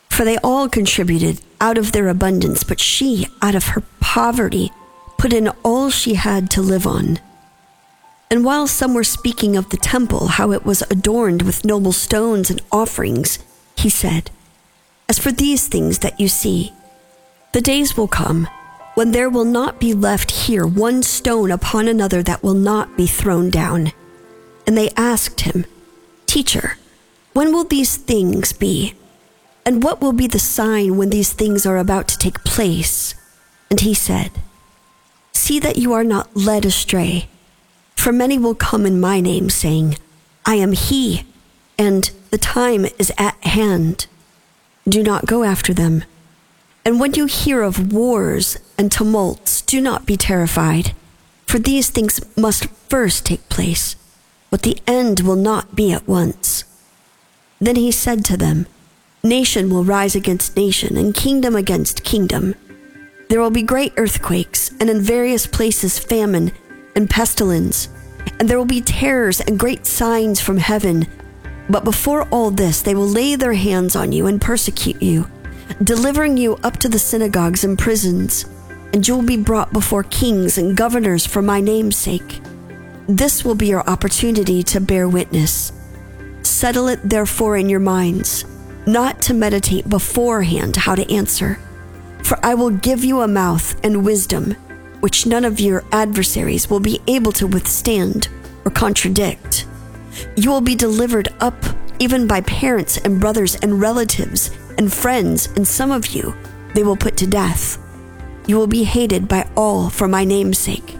For 0.09 0.25
they 0.25 0.37
all 0.39 0.67
contributed 0.67 1.41
out 1.61 1.77
of 1.77 1.91
their 1.91 2.09
abundance, 2.09 2.63
but 2.63 2.79
she, 2.79 3.27
out 3.41 3.55
of 3.55 3.67
her 3.67 3.83
poverty, 3.99 4.71
put 5.17 5.31
in 5.31 5.49
all 5.63 5.89
she 5.89 6.15
had 6.15 6.49
to 6.51 6.61
live 6.61 6.85
on. 6.85 7.19
And 8.29 8.43
while 8.43 8.67
some 8.67 8.93
were 8.93 9.05
speaking 9.05 9.55
of 9.55 9.69
the 9.69 9.77
temple, 9.77 10.27
how 10.27 10.51
it 10.51 10.65
was 10.65 10.81
adorned 10.83 11.43
with 11.43 11.63
noble 11.63 11.93
stones 11.93 12.49
and 12.49 12.61
offerings, 12.71 13.39
he 13.77 13.89
said, 13.89 14.31
As 15.07 15.17
for 15.17 15.31
these 15.31 15.67
things 15.67 15.99
that 15.99 16.19
you 16.19 16.27
see, 16.27 16.73
the 17.53 17.61
days 17.61 17.95
will 17.95 18.07
come 18.07 18.47
when 18.97 19.11
there 19.11 19.29
will 19.29 19.45
not 19.45 19.79
be 19.79 19.93
left 19.93 20.31
here 20.31 20.65
one 20.65 21.03
stone 21.03 21.51
upon 21.51 21.87
another 21.87 22.23
that 22.23 22.41
will 22.41 22.55
not 22.55 22.97
be 22.97 23.05
thrown 23.05 23.47
down. 23.47 23.91
And 24.65 24.75
they 24.75 24.89
asked 24.97 25.41
him, 25.41 25.67
Teacher, 26.25 26.79
when 27.33 27.53
will 27.53 27.63
these 27.63 27.95
things 27.95 28.53
be? 28.53 28.95
And 29.63 29.83
what 29.83 30.01
will 30.01 30.13
be 30.13 30.25
the 30.25 30.39
sign 30.39 30.97
when 30.97 31.11
these 31.11 31.31
things 31.31 31.63
are 31.63 31.77
about 31.77 32.07
to 32.07 32.17
take 32.17 32.43
place? 32.43 33.13
And 33.69 33.81
he 33.81 33.93
said, 33.93 34.31
See 35.31 35.59
that 35.59 35.77
you 35.77 35.93
are 35.93 36.03
not 36.03 36.35
led 36.35 36.65
astray. 36.65 37.29
For 37.95 38.11
many 38.11 38.39
will 38.39 38.55
come 38.55 38.83
in 38.83 38.99
my 38.99 39.21
name, 39.21 39.51
saying, 39.51 39.99
I 40.43 40.55
am 40.55 40.71
he, 40.71 41.27
and 41.77 42.09
the 42.31 42.39
time 42.39 42.87
is 42.97 43.13
at 43.19 43.35
hand. 43.43 44.07
Do 44.89 45.03
not 45.03 45.27
go 45.27 45.43
after 45.43 45.71
them. 45.71 46.03
And 46.87 47.01
when 47.01 47.15
you 47.15 47.25
hear 47.25 47.63
of 47.63 47.91
wars 47.91 48.57
and 48.77 48.89
tumults, 48.89 49.61
do 49.61 49.81
not 49.81 50.05
be 50.05 50.15
terrified, 50.15 50.93
for 51.45 51.59
these 51.59 51.89
things 51.89 52.21
must 52.37 52.67
first 52.87 53.25
take 53.25 53.49
place, 53.49 53.97
but 54.49 54.61
the 54.61 54.79
end 54.87 55.19
will 55.19 55.35
not 55.35 55.75
be 55.75 55.91
at 55.91 56.07
once. 56.07 56.63
Then 57.59 57.75
he 57.75 57.91
said 57.91 58.23
to 58.23 58.37
them, 58.37 58.67
Nation 59.21 59.69
will 59.69 59.83
rise 59.83 60.15
against 60.15 60.55
nation, 60.55 60.95
and 60.95 61.13
kingdom 61.13 61.57
against 61.57 62.05
kingdom 62.05 62.55
there 63.29 63.41
will 63.41 63.51
be 63.51 63.63
great 63.63 63.91
earthquakes, 63.97 64.71
and 64.79 64.89
in 64.89 65.01
various 65.01 65.45
places 65.45 65.99
famine 65.99 66.53
and 66.95 67.09
pestilence, 67.09 67.89
and 68.39 68.47
there 68.47 68.57
will 68.57 68.63
be 68.63 68.79
terrors 68.79 69.41
and 69.41 69.59
great 69.59 69.85
signs 69.85 70.39
from 70.39 70.57
heaven. 70.57 71.05
But 71.69 71.83
before 71.83 72.29
all 72.29 72.51
this, 72.51 72.81
they 72.81 72.95
will 72.95 73.09
lay 73.09 73.35
their 73.35 73.55
hands 73.55 73.97
on 73.97 74.13
you 74.13 74.27
and 74.27 74.39
persecute 74.39 75.01
you, 75.01 75.29
delivering 75.83 76.37
you 76.37 76.55
up 76.63 76.77
to 76.77 76.89
the 76.89 76.99
synagogues 76.99 77.63
and 77.63 77.77
prisons, 77.77 78.45
and 78.93 79.07
you 79.07 79.15
will 79.15 79.23
be 79.23 79.37
brought 79.37 79.73
before 79.73 80.03
kings 80.03 80.57
and 80.57 80.77
governors 80.77 81.25
for 81.25 81.41
my 81.41 81.61
name's 81.61 81.97
sake. 81.97 82.41
This 83.07 83.45
will 83.45 83.55
be 83.55 83.67
your 83.67 83.89
opportunity 83.89 84.63
to 84.63 84.81
bear 84.81 85.07
witness. 85.07 85.71
Settle 86.41 86.87
it 86.87 86.99
therefore 87.03 87.57
in 87.57 87.69
your 87.69 87.79
minds, 87.79 88.45
not 88.85 89.21
to 89.23 89.33
meditate 89.33 89.89
beforehand 89.89 90.75
how 90.75 90.95
to 90.95 91.13
answer 91.13 91.59
for 92.27 92.37
I 92.45 92.55
will 92.55 92.71
give 92.71 93.05
you 93.05 93.21
a 93.21 93.27
mouth 93.27 93.79
and 93.85 94.03
wisdom, 94.03 94.51
which 94.99 95.25
none 95.25 95.45
of 95.45 95.61
your 95.61 95.85
adversaries 95.93 96.69
will 96.69 96.81
be 96.81 96.99
able 97.07 97.31
to 97.31 97.47
withstand 97.47 98.27
or 98.65 98.71
contradict. 98.71 99.65
You 100.35 100.51
will 100.51 100.59
be 100.59 100.75
delivered 100.75 101.29
up 101.39 101.55
even 101.99 102.27
by 102.27 102.41
parents 102.41 102.97
and 102.97 103.21
brothers 103.21 103.55
and 103.55 103.79
relatives 103.79 104.51
and 104.77 104.91
friends, 104.91 105.47
and 105.55 105.67
some 105.67 105.91
of 105.91 106.07
you 106.07 106.35
they 106.73 106.83
will 106.83 106.97
put 106.97 107.17
to 107.17 107.27
death. 107.27 107.77
You 108.45 108.57
will 108.57 108.67
be 108.67 108.83
hated 108.83 109.27
by 109.27 109.49
all 109.55 109.89
for 109.89 110.07
my 110.07 110.23
name's 110.23 110.57
sake, 110.57 110.95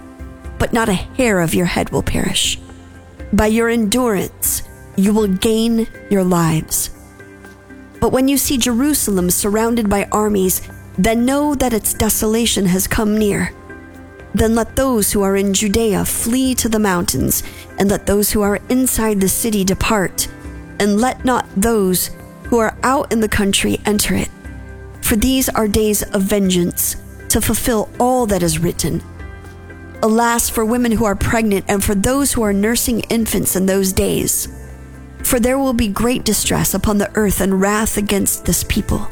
but 0.60 0.74
not 0.74 0.90
a 0.90 0.94
hair 0.94 1.40
of 1.40 1.54
your 1.54 1.68
head 1.68 1.92
will 1.92 2.04
perish. 2.04 2.60
By 3.32 3.48
your 3.48 3.70
endurance, 3.70 4.64
you 4.96 5.14
will 5.14 5.28
gain 5.28 5.88
your 6.10 6.24
lives. 6.24 6.90
But 8.00 8.12
when 8.12 8.28
you 8.28 8.38
see 8.38 8.58
Jerusalem 8.58 9.30
surrounded 9.30 9.90
by 9.90 10.08
armies, 10.12 10.68
then 10.98 11.26
know 11.26 11.56
that 11.56 11.74
its 11.74 11.94
desolation 11.94 12.66
has 12.66 12.88
come 12.88 13.18
near. 13.18 13.54
Then 14.34 14.56
let 14.56 14.76
those 14.76 15.12
who 15.12 15.22
are 15.22 15.36
in 15.36 15.54
Judea 15.54 16.06
flee 16.06 16.54
to 16.56 16.70
the 16.70 16.80
mountains, 16.80 17.44
and 17.80 17.90
let 17.90 18.06
those 18.06 18.32
who 18.32 18.42
are 18.42 18.60
inside 18.70 19.22
the 19.22 19.30
city 19.30 19.64
depart, 19.64 20.28
and 20.80 21.00
let 21.00 21.24
not 21.24 21.48
those 21.56 22.12
who 22.50 22.58
are 22.58 22.78
out 22.84 23.12
in 23.12 23.20
the 23.20 23.30
country 23.30 23.80
enter 23.86 24.16
it. 24.16 24.30
For 25.02 25.16
these 25.16 25.50
are 25.50 25.68
days 25.68 26.04
of 26.04 26.24
vengeance, 26.24 26.96
to 27.30 27.42
fulfill 27.42 27.90
all 28.00 28.26
that 28.28 28.44
is 28.44 28.60
written. 28.60 29.02
Alas, 30.02 30.50
for 30.50 30.64
women 30.64 30.92
who 30.92 31.06
are 31.06 31.16
pregnant 31.16 31.66
and 31.68 31.84
for 31.84 31.96
those 31.96 32.34
who 32.34 32.44
are 32.44 32.54
nursing 32.54 33.02
infants 33.10 33.56
in 33.56 33.66
those 33.66 33.92
days. 33.92 34.48
For 35.24 35.40
there 35.40 35.58
will 35.58 35.74
be 35.74 35.88
great 35.88 36.24
distress 36.24 36.74
upon 36.74 36.98
the 36.98 37.12
earth 37.16 37.42
and 37.42 37.60
wrath 37.60 37.98
against 37.98 38.46
this 38.46 38.64
people. 38.64 39.08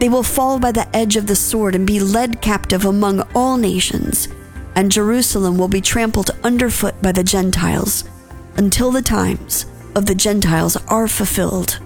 They 0.00 0.08
will 0.08 0.22
fall 0.22 0.58
by 0.58 0.72
the 0.72 0.88
edge 0.96 1.16
of 1.16 1.26
the 1.26 1.36
sword 1.36 1.74
and 1.74 1.86
be 1.86 2.00
led 2.00 2.40
captive 2.40 2.84
among 2.84 3.20
all 3.34 3.56
nations, 3.56 4.28
and 4.74 4.90
Jerusalem 4.90 5.58
will 5.58 5.68
be 5.68 5.80
trampled 5.80 6.30
underfoot 6.42 7.00
by 7.02 7.12
the 7.12 7.24
Gentiles 7.24 8.04
until 8.56 8.90
the 8.90 9.02
times 9.02 9.66
of 9.94 10.06
the 10.06 10.14
Gentiles 10.14 10.76
are 10.88 11.08
fulfilled. 11.08 11.80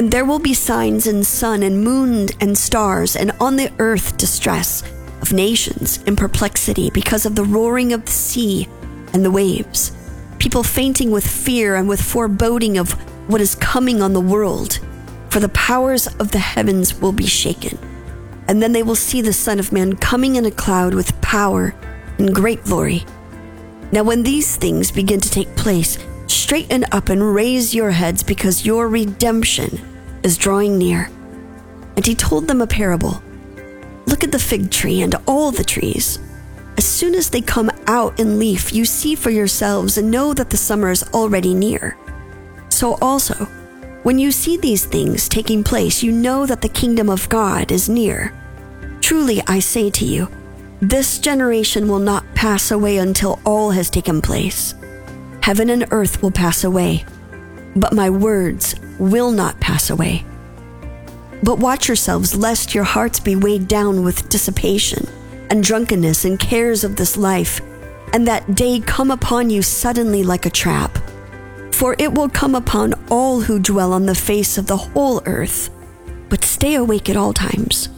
And 0.00 0.10
there 0.10 0.24
will 0.24 0.38
be 0.38 0.54
signs 0.54 1.06
in 1.06 1.22
sun 1.24 1.62
and 1.62 1.84
moon 1.84 2.28
and 2.40 2.56
stars, 2.56 3.16
and 3.16 3.32
on 3.38 3.56
the 3.56 3.70
earth 3.78 4.16
distress 4.16 4.82
of 5.20 5.34
nations 5.34 6.02
in 6.04 6.16
perplexity 6.16 6.88
because 6.88 7.26
of 7.26 7.34
the 7.34 7.44
roaring 7.44 7.92
of 7.92 8.06
the 8.06 8.10
sea 8.10 8.66
and 9.12 9.22
the 9.22 9.30
waves, 9.30 9.92
people 10.38 10.62
fainting 10.62 11.10
with 11.10 11.26
fear 11.26 11.76
and 11.76 11.86
with 11.86 12.00
foreboding 12.00 12.78
of 12.78 12.92
what 13.28 13.42
is 13.42 13.54
coming 13.56 14.00
on 14.00 14.14
the 14.14 14.22
world 14.22 14.78
for 15.28 15.38
the 15.38 15.50
powers 15.50 16.06
of 16.18 16.30
the 16.30 16.38
heavens 16.38 16.94
will 16.94 17.12
be 17.12 17.26
shaken. 17.26 17.78
And 18.48 18.62
then 18.62 18.72
they 18.72 18.82
will 18.82 18.96
see 18.96 19.20
the 19.20 19.34
Son 19.34 19.58
of 19.58 19.70
Man 19.70 19.96
coming 19.96 20.36
in 20.36 20.46
a 20.46 20.50
cloud 20.50 20.94
with 20.94 21.20
power 21.20 21.74
and 22.16 22.34
great 22.34 22.64
glory. 22.64 23.04
Now, 23.92 24.04
when 24.04 24.22
these 24.22 24.56
things 24.56 24.90
begin 24.90 25.20
to 25.20 25.30
take 25.30 25.54
place, 25.56 25.98
straighten 26.50 26.84
up 26.90 27.08
and 27.10 27.32
raise 27.32 27.76
your 27.76 27.92
heads 27.92 28.24
because 28.24 28.66
your 28.66 28.88
redemption 28.88 29.80
is 30.24 30.36
drawing 30.36 30.76
near. 30.76 31.08
And 31.94 32.04
he 32.04 32.12
told 32.16 32.48
them 32.48 32.60
a 32.60 32.66
parable 32.66 33.22
Look 34.06 34.24
at 34.24 34.32
the 34.32 34.38
fig 34.40 34.68
tree 34.68 35.00
and 35.00 35.14
all 35.28 35.52
the 35.52 35.62
trees. 35.62 36.18
As 36.76 36.84
soon 36.84 37.14
as 37.14 37.30
they 37.30 37.40
come 37.40 37.70
out 37.86 38.18
in 38.18 38.40
leaf, 38.40 38.72
you 38.72 38.84
see 38.84 39.14
for 39.14 39.30
yourselves 39.30 39.96
and 39.96 40.10
know 40.10 40.34
that 40.34 40.50
the 40.50 40.56
summer 40.56 40.90
is 40.90 41.04
already 41.14 41.54
near. 41.54 41.96
So 42.68 42.98
also, 43.00 43.44
when 44.02 44.18
you 44.18 44.32
see 44.32 44.56
these 44.56 44.84
things 44.84 45.28
taking 45.28 45.62
place, 45.62 46.02
you 46.02 46.10
know 46.10 46.46
that 46.46 46.62
the 46.62 46.68
kingdom 46.68 47.08
of 47.08 47.28
God 47.28 47.70
is 47.70 47.88
near. 47.88 48.34
Truly, 49.00 49.40
I 49.46 49.60
say 49.60 49.88
to 49.90 50.04
you, 50.04 50.26
this 50.80 51.20
generation 51.20 51.86
will 51.86 52.00
not 52.00 52.24
pass 52.34 52.72
away 52.72 52.96
until 52.96 53.38
all 53.46 53.70
has 53.70 53.88
taken 53.88 54.20
place. 54.20 54.74
Heaven 55.42 55.70
and 55.70 55.86
earth 55.90 56.22
will 56.22 56.30
pass 56.30 56.64
away, 56.64 57.04
but 57.74 57.92
my 57.92 58.10
words 58.10 58.74
will 58.98 59.30
not 59.30 59.60
pass 59.60 59.90
away. 59.90 60.24
But 61.42 61.58
watch 61.58 61.88
yourselves, 61.88 62.36
lest 62.36 62.74
your 62.74 62.84
hearts 62.84 63.18
be 63.20 63.36
weighed 63.36 63.66
down 63.66 64.04
with 64.04 64.28
dissipation 64.28 65.08
and 65.48 65.64
drunkenness 65.64 66.24
and 66.24 66.38
cares 66.38 66.84
of 66.84 66.96
this 66.96 67.16
life, 67.16 67.60
and 68.12 68.28
that 68.28 68.54
day 68.54 68.80
come 68.80 69.10
upon 69.10 69.50
you 69.50 69.62
suddenly 69.62 70.22
like 70.22 70.46
a 70.46 70.50
trap. 70.50 70.98
For 71.72 71.96
it 71.98 72.12
will 72.12 72.28
come 72.28 72.54
upon 72.54 72.94
all 73.10 73.40
who 73.40 73.58
dwell 73.58 73.92
on 73.92 74.06
the 74.06 74.14
face 74.14 74.58
of 74.58 74.66
the 74.66 74.76
whole 74.76 75.22
earth. 75.24 75.70
But 76.28 76.44
stay 76.44 76.74
awake 76.74 77.08
at 77.08 77.16
all 77.16 77.32
times 77.32 77.88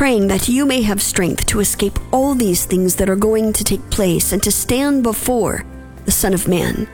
praying 0.00 0.28
that 0.28 0.48
you 0.48 0.64
may 0.64 0.80
have 0.80 1.02
strength 1.02 1.44
to 1.44 1.60
escape 1.60 1.98
all 2.10 2.34
these 2.34 2.64
things 2.64 2.96
that 2.96 3.10
are 3.10 3.16
going 3.16 3.52
to 3.52 3.62
take 3.62 3.90
place 3.90 4.32
and 4.32 4.42
to 4.42 4.50
stand 4.50 5.02
before 5.02 5.62
the 6.04 6.10
Son 6.10 6.34
of 6.34 6.48
Man. 6.48 6.88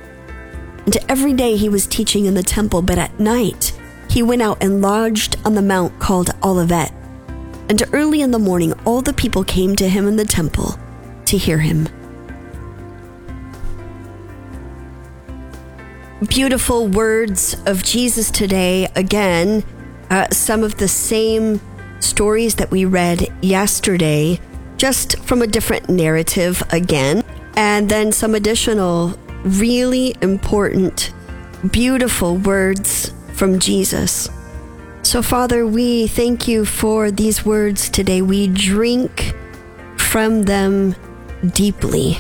And 0.84 0.96
every 1.08 1.32
day 1.32 1.56
he 1.56 1.68
was 1.68 1.86
teaching 1.86 2.26
in 2.26 2.34
the 2.34 2.42
temple, 2.42 2.82
but 2.82 2.98
at 2.98 3.18
night 3.18 3.78
he 4.08 4.22
went 4.22 4.42
out 4.42 4.62
and 4.62 4.80
lodged 4.80 5.36
on 5.44 5.54
the 5.54 5.62
mount 5.62 5.98
called 5.98 6.30
Olivet. 6.42 6.92
And 7.68 7.82
early 7.92 8.20
in 8.20 8.30
the 8.30 8.38
morning, 8.38 8.72
all 8.84 9.02
the 9.02 9.12
people 9.12 9.42
came 9.42 9.74
to 9.76 9.88
him 9.88 10.06
in 10.06 10.16
the 10.16 10.24
temple 10.24 10.78
to 11.24 11.36
hear 11.36 11.58
him. 11.58 11.88
Beautiful 16.28 16.86
words 16.86 17.56
of 17.66 17.82
Jesus 17.82 18.30
today. 18.30 18.88
Again, 18.94 19.64
uh, 20.08 20.28
some 20.30 20.62
of 20.62 20.76
the 20.76 20.88
same 20.88 21.60
stories 22.00 22.54
that 22.54 22.70
we 22.70 22.84
read 22.84 23.26
yesterday, 23.42 24.40
just 24.76 25.18
from 25.18 25.42
a 25.42 25.46
different 25.46 25.88
narrative 25.90 26.62
again, 26.70 27.22
and 27.56 27.88
then 27.88 28.12
some 28.12 28.34
additional 28.34 29.18
really 29.44 30.14
important, 30.20 31.12
beautiful 31.70 32.36
words 32.36 33.12
from 33.32 33.58
Jesus. 33.58 34.28
So, 35.02 35.22
Father, 35.22 35.66
we 35.66 36.06
thank 36.06 36.48
you 36.48 36.64
for 36.64 37.10
these 37.10 37.44
words 37.44 37.88
today. 37.88 38.22
We 38.22 38.48
drink 38.48 39.34
from 39.96 40.42
them 40.42 40.96
deeply. 41.54 42.18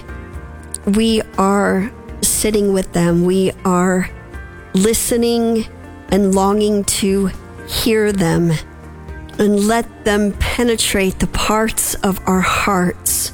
We 0.86 1.22
are 1.36 1.92
sitting 2.22 2.72
with 2.72 2.92
them. 2.92 3.24
We 3.24 3.52
are 3.64 4.08
listening 4.74 5.66
and 6.10 6.34
longing 6.34 6.84
to 6.84 7.30
hear 7.66 8.12
them 8.12 8.52
and 9.38 9.66
let 9.66 10.04
them 10.04 10.32
penetrate 10.34 11.18
the 11.18 11.26
parts 11.26 11.94
of 11.96 12.20
our 12.26 12.40
hearts 12.40 13.32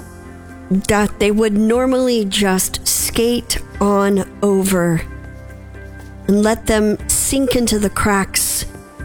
that 0.81 1.19
they 1.19 1.31
would 1.31 1.53
normally 1.53 2.25
just 2.25 2.87
skate 2.87 3.61
on 3.81 4.29
over 4.43 5.03
and 6.29 6.43
let 6.43 6.67
them 6.67 6.97
sink 7.09 7.57
into 7.57 7.79
the 7.79 7.91
cracks 7.91 8.65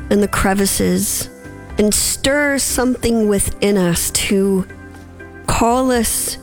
and 0.09 0.21
the 0.21 0.27
crevices 0.27 1.29
and 1.77 1.93
stir 1.93 2.57
something 2.57 3.27
within 3.27 3.77
us 3.77 4.11
to 4.11 4.65
call 5.47 5.91
us 5.91 6.37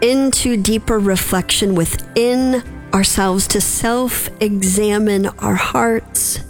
into 0.00 0.56
deeper 0.56 0.98
reflection 0.98 1.74
within 1.74 2.62
ourselves, 2.94 3.46
to 3.48 3.60
self 3.60 4.28
examine 4.40 5.26
our 5.26 5.54
hearts 5.54 6.40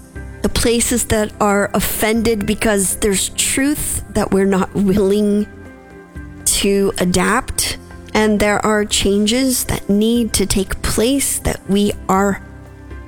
the 0.42 0.48
places 0.48 1.06
that 1.06 1.32
are 1.40 1.70
offended 1.74 2.46
because 2.46 2.96
there's 2.98 3.30
truth 3.30 4.04
that 4.10 4.30
we're 4.30 4.46
not 4.46 4.72
willing 4.74 5.46
to 6.58 6.92
adapt, 6.98 7.78
and 8.12 8.40
there 8.40 8.58
are 8.66 8.84
changes 8.84 9.64
that 9.66 9.88
need 9.88 10.32
to 10.32 10.44
take 10.44 10.82
place 10.82 11.38
that 11.38 11.60
we 11.70 11.92
are 12.08 12.42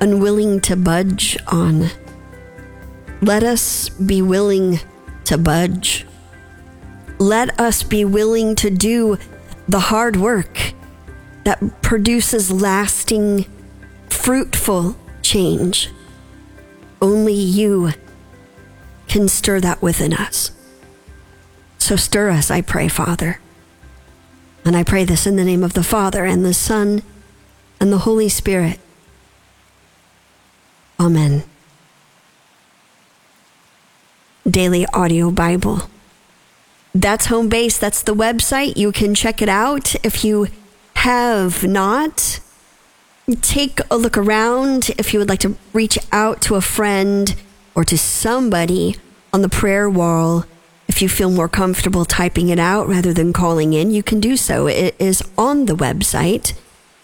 unwilling 0.01 0.61
to 0.61 0.77
budge 0.77 1.37
on. 1.49 1.89
Let 3.21 3.43
us 3.43 3.89
be 3.89 4.23
willing 4.23 4.79
to 5.25 5.37
budge. 5.37 6.07
Let 7.19 7.59
us 7.59 7.83
be 7.83 8.05
willing 8.05 8.55
to 8.55 8.71
do 8.71 9.19
the 9.69 9.81
hard 9.81 10.15
work 10.15 10.73
that 11.43 11.83
produces 11.83 12.53
lasting, 12.53 13.47
fruitful 14.09 14.95
change. 15.23 15.91
Only 17.03 17.35
you 17.35 17.95
can 19.09 19.27
stir 19.27 19.59
that 19.59 19.83
within 19.83 20.15
us. 20.15 20.53
So 21.90 21.96
stir 21.96 22.31
us, 22.31 22.53
I 22.53 22.61
pray, 22.61 22.87
Father. 22.87 23.40
And 24.64 24.76
I 24.76 24.85
pray 24.85 25.03
this 25.03 25.26
in 25.26 25.35
the 25.35 25.42
name 25.42 25.64
of 25.64 25.72
the 25.72 25.83
Father 25.83 26.24
and 26.24 26.44
the 26.44 26.55
Son 26.55 27.03
and 27.81 27.92
the 27.92 28.07
Holy 28.07 28.29
Spirit. 28.29 28.79
Amen. 31.00 31.42
Daily 34.48 34.87
Audio 34.94 35.33
Bible. 35.33 35.90
That's 36.94 37.26
home 37.26 37.48
base. 37.48 37.76
That's 37.76 38.05
the 38.05 38.14
website. 38.14 38.76
You 38.76 38.92
can 38.92 39.12
check 39.12 39.42
it 39.42 39.48
out 39.48 39.96
if 40.05 40.22
you 40.22 40.46
have 40.94 41.64
not 41.64 42.38
take 43.40 43.81
a 43.90 43.96
look 43.96 44.16
around 44.16 44.90
if 44.96 45.12
you 45.12 45.18
would 45.18 45.29
like 45.29 45.40
to 45.40 45.57
reach 45.72 45.98
out 46.12 46.40
to 46.42 46.55
a 46.55 46.61
friend 46.61 47.35
or 47.74 47.83
to 47.83 47.98
somebody 47.98 48.94
on 49.33 49.42
the 49.42 49.48
prayer 49.48 49.90
wall. 49.90 50.44
If 50.90 51.00
you 51.00 51.09
feel 51.09 51.31
more 51.31 51.48
comfortable 51.48 52.05
typing 52.05 52.48
it 52.48 52.59
out 52.59 52.88
rather 52.88 53.12
than 53.12 53.33
calling 53.33 53.74
in, 53.74 53.92
you 53.92 54.03
can 54.03 54.18
do 54.18 54.37
so. 54.37 54.66
It 54.66 54.96
is 54.98 55.22
on 55.38 55.66
the 55.66 55.76
website 55.76 56.55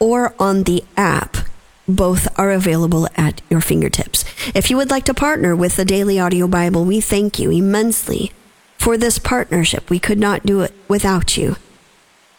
or 0.00 0.34
on 0.40 0.64
the 0.64 0.82
app. 0.96 1.36
Both 1.86 2.26
are 2.36 2.50
available 2.50 3.06
at 3.16 3.42
your 3.48 3.60
fingertips. 3.60 4.24
If 4.56 4.70
you 4.70 4.76
would 4.76 4.90
like 4.90 5.04
to 5.04 5.14
partner 5.14 5.54
with 5.54 5.76
the 5.76 5.84
Daily 5.84 6.18
Audio 6.18 6.48
Bible, 6.48 6.84
we 6.84 7.00
thank 7.00 7.38
you 7.38 7.52
immensely 7.52 8.32
for 8.76 8.98
this 8.98 9.20
partnership. 9.20 9.88
We 9.88 10.00
could 10.00 10.18
not 10.18 10.44
do 10.44 10.62
it 10.62 10.74
without 10.88 11.36
you. 11.36 11.54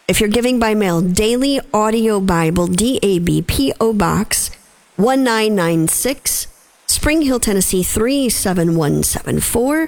If 0.06 0.20
you're 0.20 0.28
giving 0.28 0.60
by 0.60 0.76
mail, 0.76 1.00
Daily 1.00 1.62
Audio 1.74 2.20
Bible, 2.20 2.68
DAB, 2.68 3.48
P.O. 3.48 3.94
Box 3.94 4.50
1996, 4.98 6.48
Spring 6.88 7.22
Hill, 7.22 7.40
Tennessee 7.40 7.84
37174, 7.84 9.88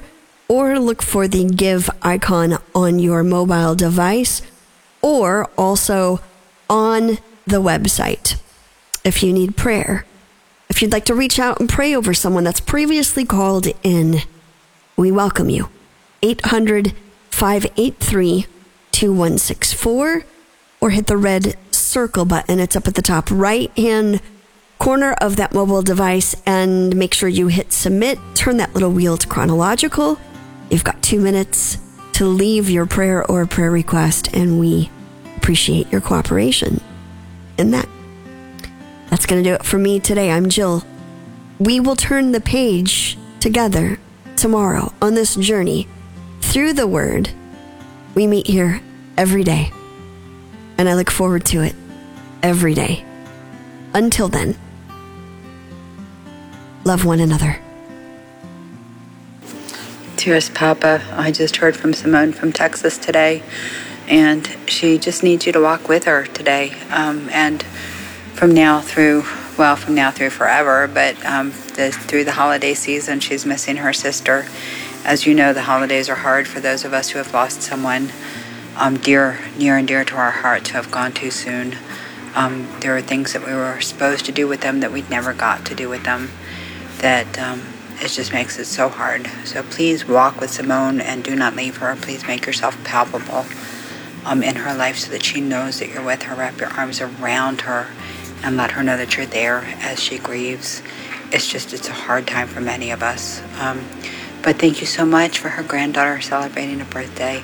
or 0.49 0.79
look 0.79 1.01
for 1.01 1.27
the 1.27 1.45
give 1.45 1.89
icon 2.01 2.57
on 2.75 2.99
your 2.99 3.23
mobile 3.23 3.75
device 3.75 4.41
or 5.01 5.49
also 5.57 6.19
on 6.69 7.19
the 7.45 7.61
website. 7.61 8.35
If 9.05 9.23
you 9.23 9.31
need 9.31 9.55
prayer, 9.55 10.05
if 10.69 10.81
you'd 10.81 10.91
like 10.91 11.05
to 11.05 11.15
reach 11.15 11.39
out 11.39 11.59
and 11.59 11.69
pray 11.69 11.95
over 11.95 12.13
someone 12.13 12.43
that's 12.43 12.59
previously 12.59 13.25
called 13.25 13.67
in, 13.83 14.17
we 14.97 15.11
welcome 15.11 15.49
you. 15.49 15.69
800 16.21 16.93
583 17.29 18.47
2164 18.91 20.23
or 20.81 20.89
hit 20.89 21.07
the 21.07 21.15
red 21.15 21.55
circle 21.71 22.25
button. 22.25 22.59
It's 22.59 22.75
up 22.75 22.87
at 22.87 22.95
the 22.95 23.01
top 23.01 23.29
right 23.31 23.71
hand 23.77 24.19
corner 24.79 25.13
of 25.21 25.35
that 25.35 25.53
mobile 25.53 25.81
device 25.81 26.35
and 26.45 26.95
make 26.95 27.13
sure 27.13 27.29
you 27.29 27.47
hit 27.47 27.71
submit. 27.71 28.17
Turn 28.33 28.57
that 28.57 28.73
little 28.73 28.91
wheel 28.91 29.17
to 29.17 29.27
chronological. 29.27 30.17
You've 30.69 30.83
got 30.83 31.01
two 31.01 31.19
minutes 31.19 31.79
to 32.13 32.25
leave 32.25 32.69
your 32.69 32.85
prayer 32.85 33.25
or 33.25 33.45
prayer 33.45 33.71
request, 33.71 34.33
and 34.33 34.59
we 34.59 34.89
appreciate 35.37 35.91
your 35.91 36.01
cooperation 36.01 36.79
in 37.57 37.71
that. 37.71 37.89
That's 39.09 39.25
going 39.25 39.43
to 39.43 39.49
do 39.49 39.55
it 39.55 39.65
for 39.65 39.79
me 39.79 39.99
today. 39.99 40.29
I'm 40.29 40.49
Jill. 40.49 40.83
We 41.57 41.79
will 41.79 41.95
turn 41.95 42.31
the 42.31 42.41
page 42.41 43.17
together 43.39 43.97
tomorrow 44.35 44.93
on 45.01 45.15
this 45.15 45.35
journey 45.35 45.87
through 46.41 46.73
the 46.73 46.87
Word. 46.87 47.31
We 48.13 48.27
meet 48.27 48.47
here 48.47 48.81
every 49.17 49.43
day. 49.43 49.71
And 50.77 50.87
I 50.87 50.93
look 50.93 51.09
forward 51.09 51.45
to 51.47 51.61
it 51.61 51.75
every 52.43 52.73
day. 52.73 53.03
Until 53.93 54.27
then, 54.27 54.55
love 56.85 57.05
one 57.05 57.19
another. 57.19 57.59
Dearest 60.19 60.53
Papa, 60.53 61.01
I 61.13 61.31
just 61.31 61.55
heard 61.57 61.77
from 61.77 61.93
Simone 61.93 62.33
from 62.33 62.51
Texas 62.51 62.97
today, 62.97 63.41
and 64.09 64.45
she 64.67 64.97
just 64.97 65.23
needs 65.23 65.45
you 65.45 65.53
to 65.53 65.61
walk 65.61 65.87
with 65.87 66.03
her 66.03 66.25
today. 66.25 66.73
Um, 66.91 67.29
and 67.31 67.63
from 68.33 68.53
now 68.53 68.81
through, 68.81 69.23
well, 69.57 69.77
from 69.77 69.95
now 69.95 70.11
through 70.11 70.31
forever, 70.31 70.89
but 70.93 71.23
um, 71.25 71.51
the, 71.75 71.91
through 71.91 72.25
the 72.25 72.33
holiday 72.33 72.73
season, 72.73 73.21
she's 73.21 73.45
missing 73.45 73.77
her 73.77 73.93
sister 73.93 74.45
As 75.05 75.25
you 75.25 75.33
know, 75.33 75.53
the 75.53 75.63
holidays 75.63 76.09
are 76.09 76.15
hard 76.15 76.47
for 76.47 76.59
those 76.59 76.83
of 76.83 76.93
us 76.93 77.09
who 77.09 77.19
have 77.19 77.33
lost 77.33 77.61
someone 77.61 78.09
um, 78.77 78.97
dear, 78.97 79.39
near 79.57 79.77
and 79.77 79.87
dear 79.87 80.03
to 80.05 80.15
our 80.15 80.31
hearts 80.31 80.71
who 80.71 80.75
have 80.75 80.91
gone 80.91 81.13
too 81.13 81.31
soon. 81.31 81.75
Um, 82.35 82.67
there 82.81 82.95
are 82.95 83.01
things 83.01 83.33
that 83.33 83.45
we 83.45 83.53
were 83.53 83.79
supposed 83.81 84.25
to 84.25 84.31
do 84.31 84.47
with 84.47 84.61
them 84.61 84.81
that 84.81 84.91
we 84.91 85.03
never 85.03 85.33
got 85.33 85.65
to 85.67 85.75
do 85.75 85.89
with 85.89 86.03
them. 86.03 86.29
That 86.99 87.39
um, 87.39 87.61
it 88.01 88.09
just 88.09 88.33
makes 88.33 88.57
it 88.59 88.65
so 88.65 88.89
hard. 88.89 89.27
So 89.45 89.63
please 89.63 90.07
walk 90.07 90.39
with 90.39 90.49
Simone 90.49 91.01
and 91.01 91.23
do 91.23 91.35
not 91.35 91.55
leave 91.55 91.77
her. 91.77 91.95
Please 91.95 92.25
make 92.27 92.45
yourself 92.45 92.81
palpable 92.83 93.45
um, 94.25 94.43
in 94.43 94.55
her 94.55 94.73
life 94.75 94.97
so 94.97 95.11
that 95.11 95.23
she 95.23 95.41
knows 95.41 95.79
that 95.79 95.89
you're 95.89 96.05
with 96.05 96.23
her. 96.23 96.35
Wrap 96.35 96.59
your 96.59 96.69
arms 96.69 97.01
around 97.01 97.61
her 97.61 97.87
and 98.43 98.55
let 98.55 98.71
her 98.71 98.83
know 98.83 98.97
that 98.97 99.17
you're 99.17 99.25
there 99.25 99.59
as 99.81 100.01
she 100.01 100.17
grieves. 100.17 100.81
It's 101.31 101.47
just, 101.47 101.73
it's 101.73 101.89
a 101.89 101.93
hard 101.93 102.25
time 102.27 102.47
for 102.47 102.61
many 102.61 102.91
of 102.91 103.03
us. 103.03 103.41
Um, 103.59 103.85
but 104.41 104.57
thank 104.57 104.79
you 104.79 104.87
so 104.87 105.05
much 105.05 105.39
for 105.39 105.49
her 105.49 105.63
granddaughter 105.63 106.21
celebrating 106.21 106.79
a 106.81 106.85
birthday. 106.85 107.43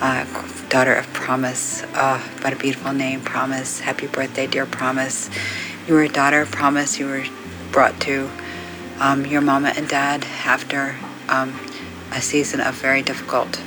Uh, 0.00 0.24
daughter 0.70 0.94
of 0.94 1.06
Promise. 1.12 1.84
Oh, 1.94 2.16
what 2.40 2.52
a 2.52 2.56
beautiful 2.56 2.92
name, 2.92 3.20
Promise. 3.20 3.80
Happy 3.80 4.06
birthday, 4.06 4.46
dear 4.46 4.64
Promise. 4.64 5.28
You 5.86 5.94
were 5.94 6.04
a 6.04 6.08
daughter 6.08 6.40
of 6.40 6.50
Promise. 6.50 6.98
You 6.98 7.06
were 7.06 7.24
brought 7.70 8.00
to 8.02 8.30
um, 9.00 9.26
your 9.26 9.40
mama 9.40 9.72
and 9.76 9.88
dad 9.88 10.24
after 10.44 10.96
um, 11.28 11.58
a 12.12 12.20
season 12.20 12.60
of 12.60 12.74
very 12.74 13.02
difficult 13.02 13.60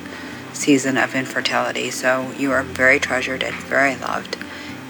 season 0.54 0.98
of 0.98 1.16
infertility. 1.16 1.90
So 1.90 2.32
you 2.38 2.52
are 2.52 2.64
very 2.64 3.00
treasured 3.00 3.44
and 3.44 3.56
very 3.56 3.96
loved. 3.96 4.38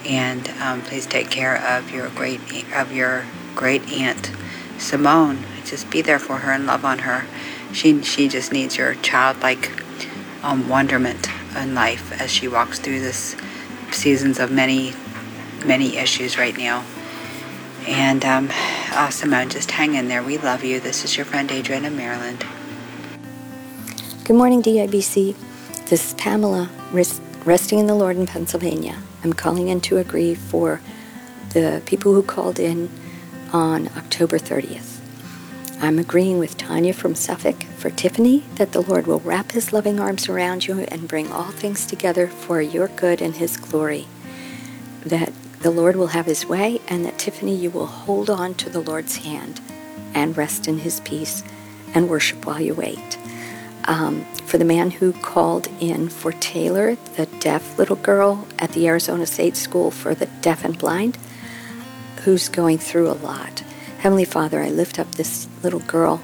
And 0.06 0.48
um, 0.62 0.82
please 0.82 1.06
take 1.06 1.30
care 1.32 1.58
of 1.58 1.90
your 1.92 2.10
great 2.10 2.42
of 2.76 2.92
your 2.92 3.26
great 3.56 3.90
aunt 3.92 4.32
Simone. 4.78 5.46
Just 5.64 5.90
be 5.90 6.02
there 6.02 6.20
for 6.20 6.40
her 6.40 6.52
and 6.52 6.66
love 6.66 6.84
on 6.84 7.00
her. 7.00 7.26
She 7.74 8.02
she 8.04 8.28
just 8.28 8.52
needs 8.52 8.78
your 8.78 8.96
childlike 8.96 9.72
um, 10.44 10.68
wonderment 10.68 11.30
in 11.56 11.74
life 11.74 12.12
as 12.22 12.30
she 12.30 12.50
walks 12.50 12.80
through 12.80 13.00
this 13.00 13.36
seasons 13.92 14.40
of 14.40 14.52
many 14.52 14.94
many 15.66 15.96
issues 15.96 16.38
right 16.38 16.58
now. 16.58 16.84
And 17.88 18.26
um, 18.26 18.50
oh, 18.96 19.10
Simone, 19.10 19.50
just 19.50 19.72
hang 19.72 19.96
in 19.96 20.08
there. 20.08 20.22
We 20.24 20.38
love 20.38 20.64
you. 20.64 20.80
This 20.80 21.04
is 21.04 21.18
your 21.18 21.26
friend 21.26 21.52
Adrian 21.52 21.86
in 21.86 21.98
Maryland. 21.98 22.46
Good 24.24 24.36
morning, 24.36 24.62
DABC. 24.62 25.36
This 25.88 26.10
is 26.10 26.14
Pamela, 26.14 26.70
resting 27.46 27.80
in 27.80 27.88
the 27.88 27.96
Lord 27.96 28.18
in 28.18 28.28
Pennsylvania. 28.28 29.00
I'm 29.24 29.34
calling 29.34 29.68
in 29.68 29.82
to 29.82 29.98
agree 29.98 30.36
for 30.36 30.82
the 31.50 31.82
people 31.86 32.14
who 32.14 32.24
called 32.24 32.60
in 32.60 32.90
on 33.52 33.88
October 33.98 34.38
30th. 34.38 35.00
I'm 35.82 36.00
agreeing 36.00 36.40
with 36.40 36.58
Tanya 36.58 36.94
from 36.94 37.16
Suffolk 37.16 37.64
for 37.64 37.90
Tiffany 37.90 38.46
that 38.56 38.72
the 38.72 38.82
Lord 38.82 39.08
will 39.08 39.20
wrap 39.20 39.52
his 39.52 39.74
loving 39.74 40.00
arms 40.00 40.30
around 40.30 40.68
you 40.68 40.80
and 40.80 41.08
bring 41.08 41.32
all 41.32 41.52
things 41.52 41.86
together 41.86 42.28
for 42.28 42.62
your 42.62 42.88
good 42.88 43.22
and 43.22 43.36
his 43.36 43.58
glory. 43.58 44.08
That 45.02 45.34
the 45.64 45.72
Lord 45.72 45.96
will 45.96 46.08
have 46.08 46.26
his 46.26 46.46
way 46.46 46.80
and 46.88 47.06
that 47.06 47.18
Tiffany, 47.18 47.56
you 47.56 47.72
will 47.72 47.88
hold 47.88 48.30
on 48.30 48.54
to 48.56 48.70
the 48.70 48.82
Lord's 48.82 49.18
hand 49.18 49.60
and 50.14 50.38
rest 50.38 50.68
in 50.68 50.78
his 50.78 51.00
peace 51.02 51.44
and 51.96 52.10
worship 52.10 52.46
while 52.46 52.62
you 52.62 52.74
wait 52.76 53.18
um, 53.86 54.24
for 54.46 54.58
the 54.58 54.66
man 54.66 54.92
who 54.92 55.14
called 55.14 55.68
in 55.80 56.10
for 56.10 56.32
Taylor, 56.34 56.96
the 57.16 57.26
deaf 57.40 57.78
little 57.78 57.96
girl 57.98 58.48
at 58.60 58.72
the 58.72 58.88
Arizona 58.88 59.26
State 59.26 59.58
School 59.58 59.92
for 59.92 60.16
the 60.16 60.26
Deaf 60.42 60.64
and 60.64 60.78
Blind, 60.78 61.18
who's 62.24 62.50
going 62.50 62.78
through 62.78 63.10
a 63.10 63.14
lot. 63.14 63.60
Heavenly 64.00 64.26
Father, 64.26 64.62
I 64.62 64.70
lift 64.70 65.00
up 65.00 65.16
this 65.16 65.48
little 65.64 65.80
girl 65.82 66.22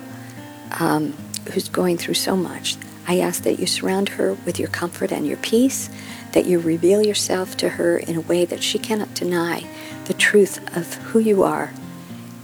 um, 0.79 1.13
who's 1.51 1.69
going 1.69 1.97
through 1.97 2.15
so 2.15 2.35
much. 2.35 2.77
I 3.07 3.19
ask 3.19 3.43
that 3.43 3.59
you 3.59 3.67
surround 3.67 4.09
her 4.09 4.33
with 4.45 4.59
your 4.59 4.69
comfort 4.69 5.11
and 5.11 5.25
your 5.25 5.37
peace, 5.37 5.89
that 6.33 6.45
you 6.45 6.59
reveal 6.59 7.05
yourself 7.05 7.57
to 7.57 7.69
her 7.69 7.97
in 7.97 8.15
a 8.15 8.21
way 8.21 8.45
that 8.45 8.63
she 8.63 8.79
cannot 8.79 9.13
deny 9.13 9.67
the 10.05 10.13
truth 10.13 10.75
of 10.75 10.93
who 10.95 11.19
you 11.19 11.43
are, 11.43 11.73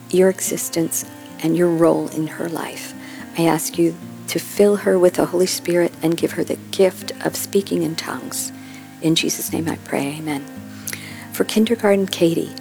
your 0.09 0.29
existence, 0.29 1.05
and 1.39 1.57
your 1.57 1.69
role 1.69 2.07
in 2.09 2.27
her 2.27 2.49
life. 2.49 2.93
I 3.37 3.45
ask 3.45 3.77
you 3.77 3.95
to 4.27 4.39
fill 4.39 4.77
her 4.77 4.97
with 4.97 5.15
the 5.15 5.27
Holy 5.27 5.45
Spirit 5.45 5.93
and 6.01 6.17
give 6.17 6.31
her 6.33 6.43
the 6.43 6.57
gift 6.71 7.11
of 7.25 7.35
speaking 7.35 7.83
in 7.83 7.95
tongues. 7.95 8.51
In 9.01 9.15
Jesus' 9.15 9.51
name 9.51 9.67
I 9.67 9.75
pray, 9.77 10.15
amen. 10.17 10.43
For 11.33 11.43
kindergarten 11.43 12.07
Katie, 12.07 12.53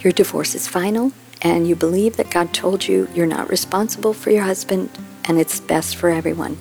your 0.00 0.12
divorce 0.12 0.54
is 0.54 0.68
final 0.68 1.12
and 1.42 1.68
you 1.68 1.76
believe 1.76 2.16
that 2.16 2.30
God 2.30 2.52
told 2.52 2.86
you 2.86 3.08
you're 3.14 3.26
not 3.26 3.48
responsible 3.48 4.12
for 4.12 4.30
your 4.30 4.42
husband 4.42 4.90
and 5.24 5.38
it's 5.38 5.60
best 5.60 5.96
for 5.96 6.08
everyone. 6.08 6.56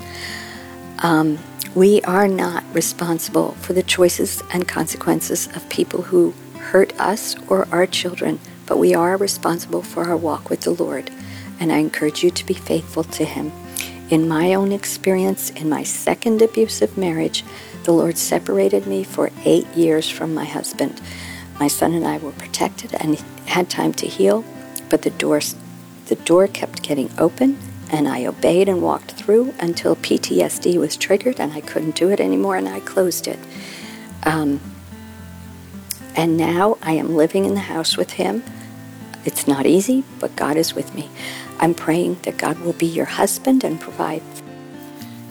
Um, 1.00 1.40
we 1.76 2.02
are 2.04 2.28
not 2.28 2.64
responsible 2.74 3.52
for 3.56 3.74
the 3.74 3.84
choices 3.84 4.42
and 4.54 4.68
consequences 4.68 5.48
of 5.56 5.68
people 5.70 6.04
who 6.04 6.34
hurt 6.58 6.98
us 7.00 7.36
or 7.50 7.68
our 7.72 7.86
children, 7.86 8.40
but 8.66 8.78
we 8.78 8.94
are 8.96 9.18
responsible 9.18 9.82
for 9.82 10.06
our 10.06 10.18
walk 10.18 10.50
with 10.50 10.62
the 10.62 10.72
Lord. 10.72 11.12
And 11.60 11.72
I 11.72 11.78
encourage 11.78 12.24
you 12.24 12.32
to 12.32 12.46
be 12.46 12.54
faithful 12.54 13.04
to 13.04 13.26
Him. 13.26 13.52
In 14.10 14.28
my 14.28 14.54
own 14.54 14.72
experience, 14.72 15.50
in 15.50 15.68
my 15.68 15.84
second 15.84 16.42
abusive 16.42 16.98
marriage, 16.98 17.44
the 17.84 17.92
Lord 17.92 18.18
separated 18.18 18.88
me 18.88 19.04
for 19.04 19.32
eight 19.44 19.68
years 19.76 20.10
from 20.10 20.34
my 20.34 20.46
husband. 20.46 21.02
My 21.60 21.68
son 21.68 21.94
and 21.94 22.06
I 22.06 22.18
were 22.18 22.32
protected 22.32 22.94
and 22.96 23.16
had 23.46 23.70
time 23.70 23.94
to 23.94 24.08
heal, 24.08 24.44
but 24.90 25.02
the 25.02 25.12
door, 25.12 25.42
the 26.08 26.16
door 26.16 26.48
kept 26.48 26.84
getting 26.84 27.10
open, 27.18 27.58
and 27.92 28.08
I 28.08 28.26
obeyed 28.26 28.68
and 28.68 28.82
walked 28.82 29.12
through 29.12 29.54
until 29.60 29.96
PTSD 29.96 30.78
was 30.78 30.98
triggered 30.98 31.40
and 31.40 31.54
I 31.54 31.62
couldn't 31.62 31.96
do 31.96 32.10
it 32.10 32.20
anymore, 32.20 32.56
and 32.56 32.68
I 32.68 32.80
closed 32.80 33.28
it. 33.28 33.40
Um, 34.24 34.60
and 36.16 36.38
now 36.38 36.78
I 36.82 36.94
am 36.94 37.16
living 37.16 37.46
in 37.46 37.54
the 37.54 37.62
house 37.62 37.98
with 37.98 38.12
him. 38.12 38.44
It's 39.26 39.48
not 39.48 39.66
easy, 39.66 40.04
but 40.20 40.36
God 40.36 40.56
is 40.56 40.74
with 40.74 40.94
me. 40.96 41.10
I'm 41.60 41.74
praying 41.74 42.20
that 42.24 42.38
God 42.38 42.60
will 42.60 42.74
be 42.74 42.86
your 42.86 43.06
husband 43.06 43.64
and 43.64 43.80
provide. 43.80 44.22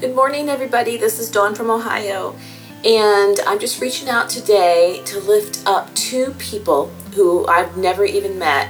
Good 0.01 0.15
morning, 0.15 0.49
everybody. 0.49 0.97
This 0.97 1.19
is 1.19 1.31
Dawn 1.31 1.55
from 1.55 1.71
Ohio, 1.71 2.37
and 2.85 3.39
I'm 3.47 3.59
just 3.59 3.81
reaching 3.81 4.09
out 4.09 4.29
today 4.29 5.01
to 5.07 5.21
lift 5.21 5.63
up 5.67 5.95
two 5.95 6.35
people 6.39 6.89
who 7.15 7.47
I've 7.47 7.77
never 7.77 8.05
even 8.05 8.39
met 8.39 8.69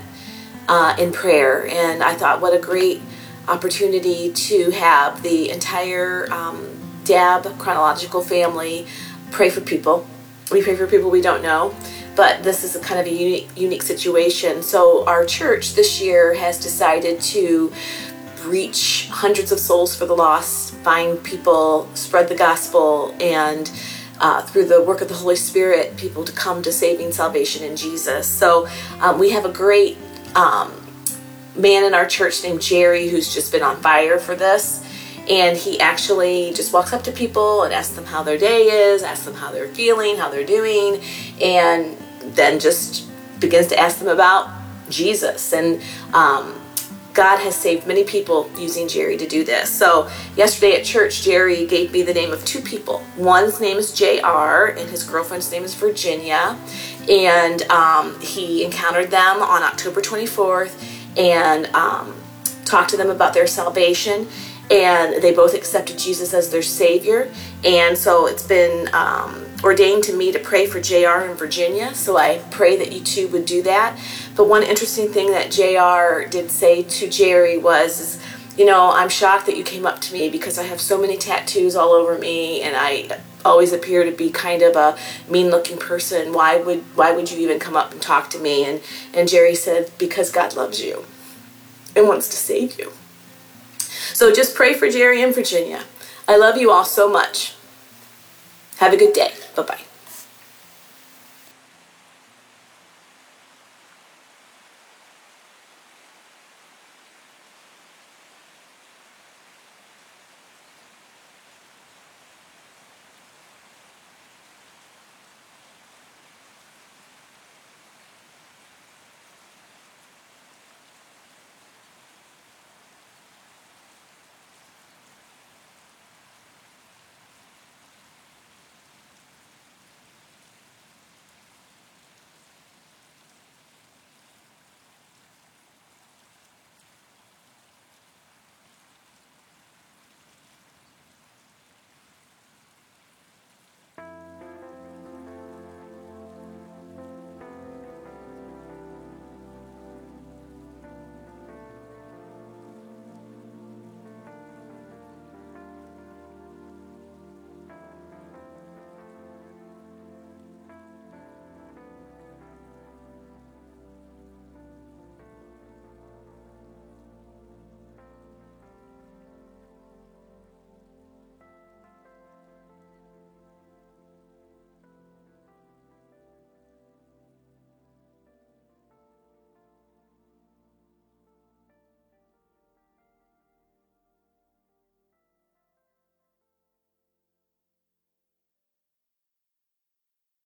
uh, 0.69 0.95
in 0.99 1.13
prayer. 1.13 1.67
And 1.67 2.03
I 2.03 2.15
thought, 2.15 2.41
what 2.41 2.55
a 2.55 2.59
great 2.59 3.01
opportunity 3.49 4.33
to 4.33 4.71
have 4.71 5.23
the 5.23 5.51
entire 5.51 6.33
um, 6.33 6.69
DAB 7.05 7.59
chronological 7.59 8.23
family 8.23 8.87
pray 9.31 9.51
for 9.51 9.61
people. 9.61 10.07
We 10.51 10.63
pray 10.63 10.77
for 10.77 10.87
people 10.87 11.11
we 11.11 11.23
don't 11.23 11.43
know 11.43 11.75
but 12.17 12.43
this 12.43 12.65
is 12.65 12.77
a 12.77 12.81
kind 12.81 13.01
of 13.01 13.07
a 13.07 13.11
unique, 13.11 13.49
unique 13.57 13.83
situation. 13.83 14.63
So 14.63 15.05
our 15.07 15.25
church 15.25 15.75
this 15.75 16.01
year 16.01 16.35
has 16.35 16.61
decided 16.61 17.21
to 17.23 17.73
reach 18.45 19.09
hundreds 19.11 19.53
of 19.53 19.59
souls 19.59 19.97
for 19.97 20.07
the 20.07 20.15
lost, 20.15 20.75
find 20.77 21.23
people, 21.23 21.89
spread 21.95 22.29
the 22.29 22.35
gospel, 22.35 23.15
and 23.21 23.71
uh, 24.21 24.43
through 24.43 24.67
the 24.67 24.83
work 24.83 25.01
of 25.01 25.09
the 25.09 25.15
Holy 25.15 25.37
Spirit, 25.37 25.97
people 25.97 26.25
to 26.25 26.33
come 26.33 26.63
to 26.63 26.71
saving 26.71 27.11
salvation 27.11 27.65
in 27.65 27.77
Jesus. 27.77 28.29
So 28.29 28.69
um, 29.01 29.19
we 29.19 29.31
have 29.31 29.45
a 29.45 29.53
great 29.53 29.97
um, 30.37 30.73
man 31.57 31.85
in 31.85 31.95
our 31.95 32.07
church 32.07 32.43
named 32.43 32.61
Jerry 32.61 33.09
who's 33.09 33.33
just 33.33 33.53
been 33.53 33.63
on 33.63 33.77
fire 33.77 34.19
for 34.19 34.35
this. 34.35 34.83
And 35.29 35.57
he 35.57 35.81
actually 35.81 36.53
just 36.53 36.73
walks 36.73 36.93
up 36.93 37.03
to 37.05 37.13
people 37.13 37.63
and 37.63 37.73
asks 37.73 37.95
them 37.95 38.05
how 38.05 38.23
their 38.23 38.37
day 38.37 38.93
is, 38.93 39.03
asks 39.03 39.25
them 39.25 39.35
how 39.35 39.51
they're 39.53 39.69
feeling, 39.69 40.17
how 40.17 40.29
they're 40.29 40.45
doing, 40.45 41.01
and 41.41 41.97
then 42.21 42.61
just 42.61 43.09
begins 43.41 43.69
to 43.69 43.79
ask 43.79 43.99
them 43.99 44.09
about 44.09 44.51
Jesus. 44.91 45.55
And 45.55 45.83
um, 46.13 46.61
God 47.15 47.39
has 47.39 47.55
saved 47.55 47.87
many 47.87 48.05
people 48.05 48.51
using 48.59 48.87
Jerry 48.87 49.17
to 49.17 49.27
do 49.27 49.45
this. 49.45 49.71
So, 49.71 50.11
yesterday 50.37 50.75
at 50.79 50.85
church, 50.85 51.23
Jerry 51.23 51.65
gave 51.65 51.93
me 51.93 52.03
the 52.03 52.13
name 52.13 52.33
of 52.33 52.45
two 52.45 52.61
people. 52.61 53.03
One's 53.17 53.61
name 53.61 53.79
is 53.79 53.95
JR, 53.95 54.77
and 54.77 54.91
his 54.91 55.05
girlfriend's 55.05 55.51
name 55.51 55.63
is 55.63 55.75
Virginia. 55.75 56.59
And 57.09 57.63
um, 57.71 58.21
he 58.21 58.65
encountered 58.65 59.11
them 59.11 59.43
on 59.43 59.63
October 59.63 60.03
24th 60.03 60.94
and 61.17 61.67
um, 61.75 62.15
talked 62.65 62.91
to 62.91 62.97
them 62.97 63.11
about 63.11 63.35
their 63.35 63.47
salvation. 63.47 64.27
And 64.71 65.23
they 65.23 65.35
both 65.35 65.55
accepted 65.55 65.99
Jesus 65.99 66.33
as 66.33 66.51
their 66.51 66.63
Savior. 66.63 67.31
And 67.65 67.99
so 67.99 68.27
it's 68.27 68.47
been 68.47 68.89
um, 68.95 69.45
ordained 69.63 70.05
to 70.05 70.13
me 70.15 70.31
to 70.33 70.39
pray 70.39 70.67
for 70.67 70.81
JR 70.81 71.31
in 71.31 71.37
Virginia, 71.37 71.95
so 71.95 72.19
I 72.19 72.43
pray 72.51 72.77
that 72.77 72.93
you 72.93 73.01
too 73.01 73.29
would 73.29 73.47
do 73.47 73.63
that. 73.63 73.99
But 74.37 74.49
one 74.49 74.63
interesting 74.63 75.09
thing 75.09 75.31
that 75.33 75.51
JR 75.51 76.29
did 76.29 76.51
say 76.51 76.83
to 76.83 77.09
Jerry 77.09 77.57
was, 77.57 78.21
you 78.57 78.67
know, 78.67 78.91
I'm 78.93 79.09
shocked 79.09 79.47
that 79.47 79.57
you 79.57 79.65
came 79.65 79.87
up 79.87 80.01
to 80.03 80.13
me 80.13 80.29
because 80.29 80.59
I 80.59 80.65
have 80.65 80.81
so 80.81 81.01
many 81.01 81.17
tattoos 81.17 81.75
all 81.77 81.93
over 81.93 82.19
me 82.19 82.61
and 82.61 82.77
I 82.77 83.19
always 83.45 83.73
appear 83.73 84.05
to 84.05 84.11
be 84.11 84.31
kind 84.31 84.63
of 84.63 84.77
a 84.77 84.97
mean 85.29 85.51
looking 85.51 85.79
person. 85.79 86.33
Why 86.33 86.57
would 86.57 86.81
why 86.97 87.13
would 87.13 87.31
you 87.31 87.39
even 87.39 87.59
come 87.59 87.77
up 87.77 87.93
and 87.93 88.01
talk 88.01 88.31
to 88.31 88.39
me? 88.39 88.65
And 88.65 88.81
and 89.13 89.29
Jerry 89.29 89.55
said, 89.55 89.91
Because 89.99 90.31
God 90.31 90.55
loves 90.55 90.83
you 90.83 91.05
and 91.95 92.09
wants 92.09 92.29
to 92.29 92.37
save 92.37 92.79
you. 92.79 92.93
So 93.79 94.33
just 94.33 94.55
pray 94.55 94.75
for 94.75 94.89
Jerry 94.91 95.23
and 95.23 95.35
Virginia. 95.35 95.85
I 96.27 96.37
love 96.37 96.57
you 96.57 96.71
all 96.71 96.85
so 96.85 97.09
much. 97.09 97.55
Have 98.79 98.93
a 98.93 98.97
good 98.97 99.13
day. 99.13 99.33
Bye 99.55 99.63
bye. 99.63 99.81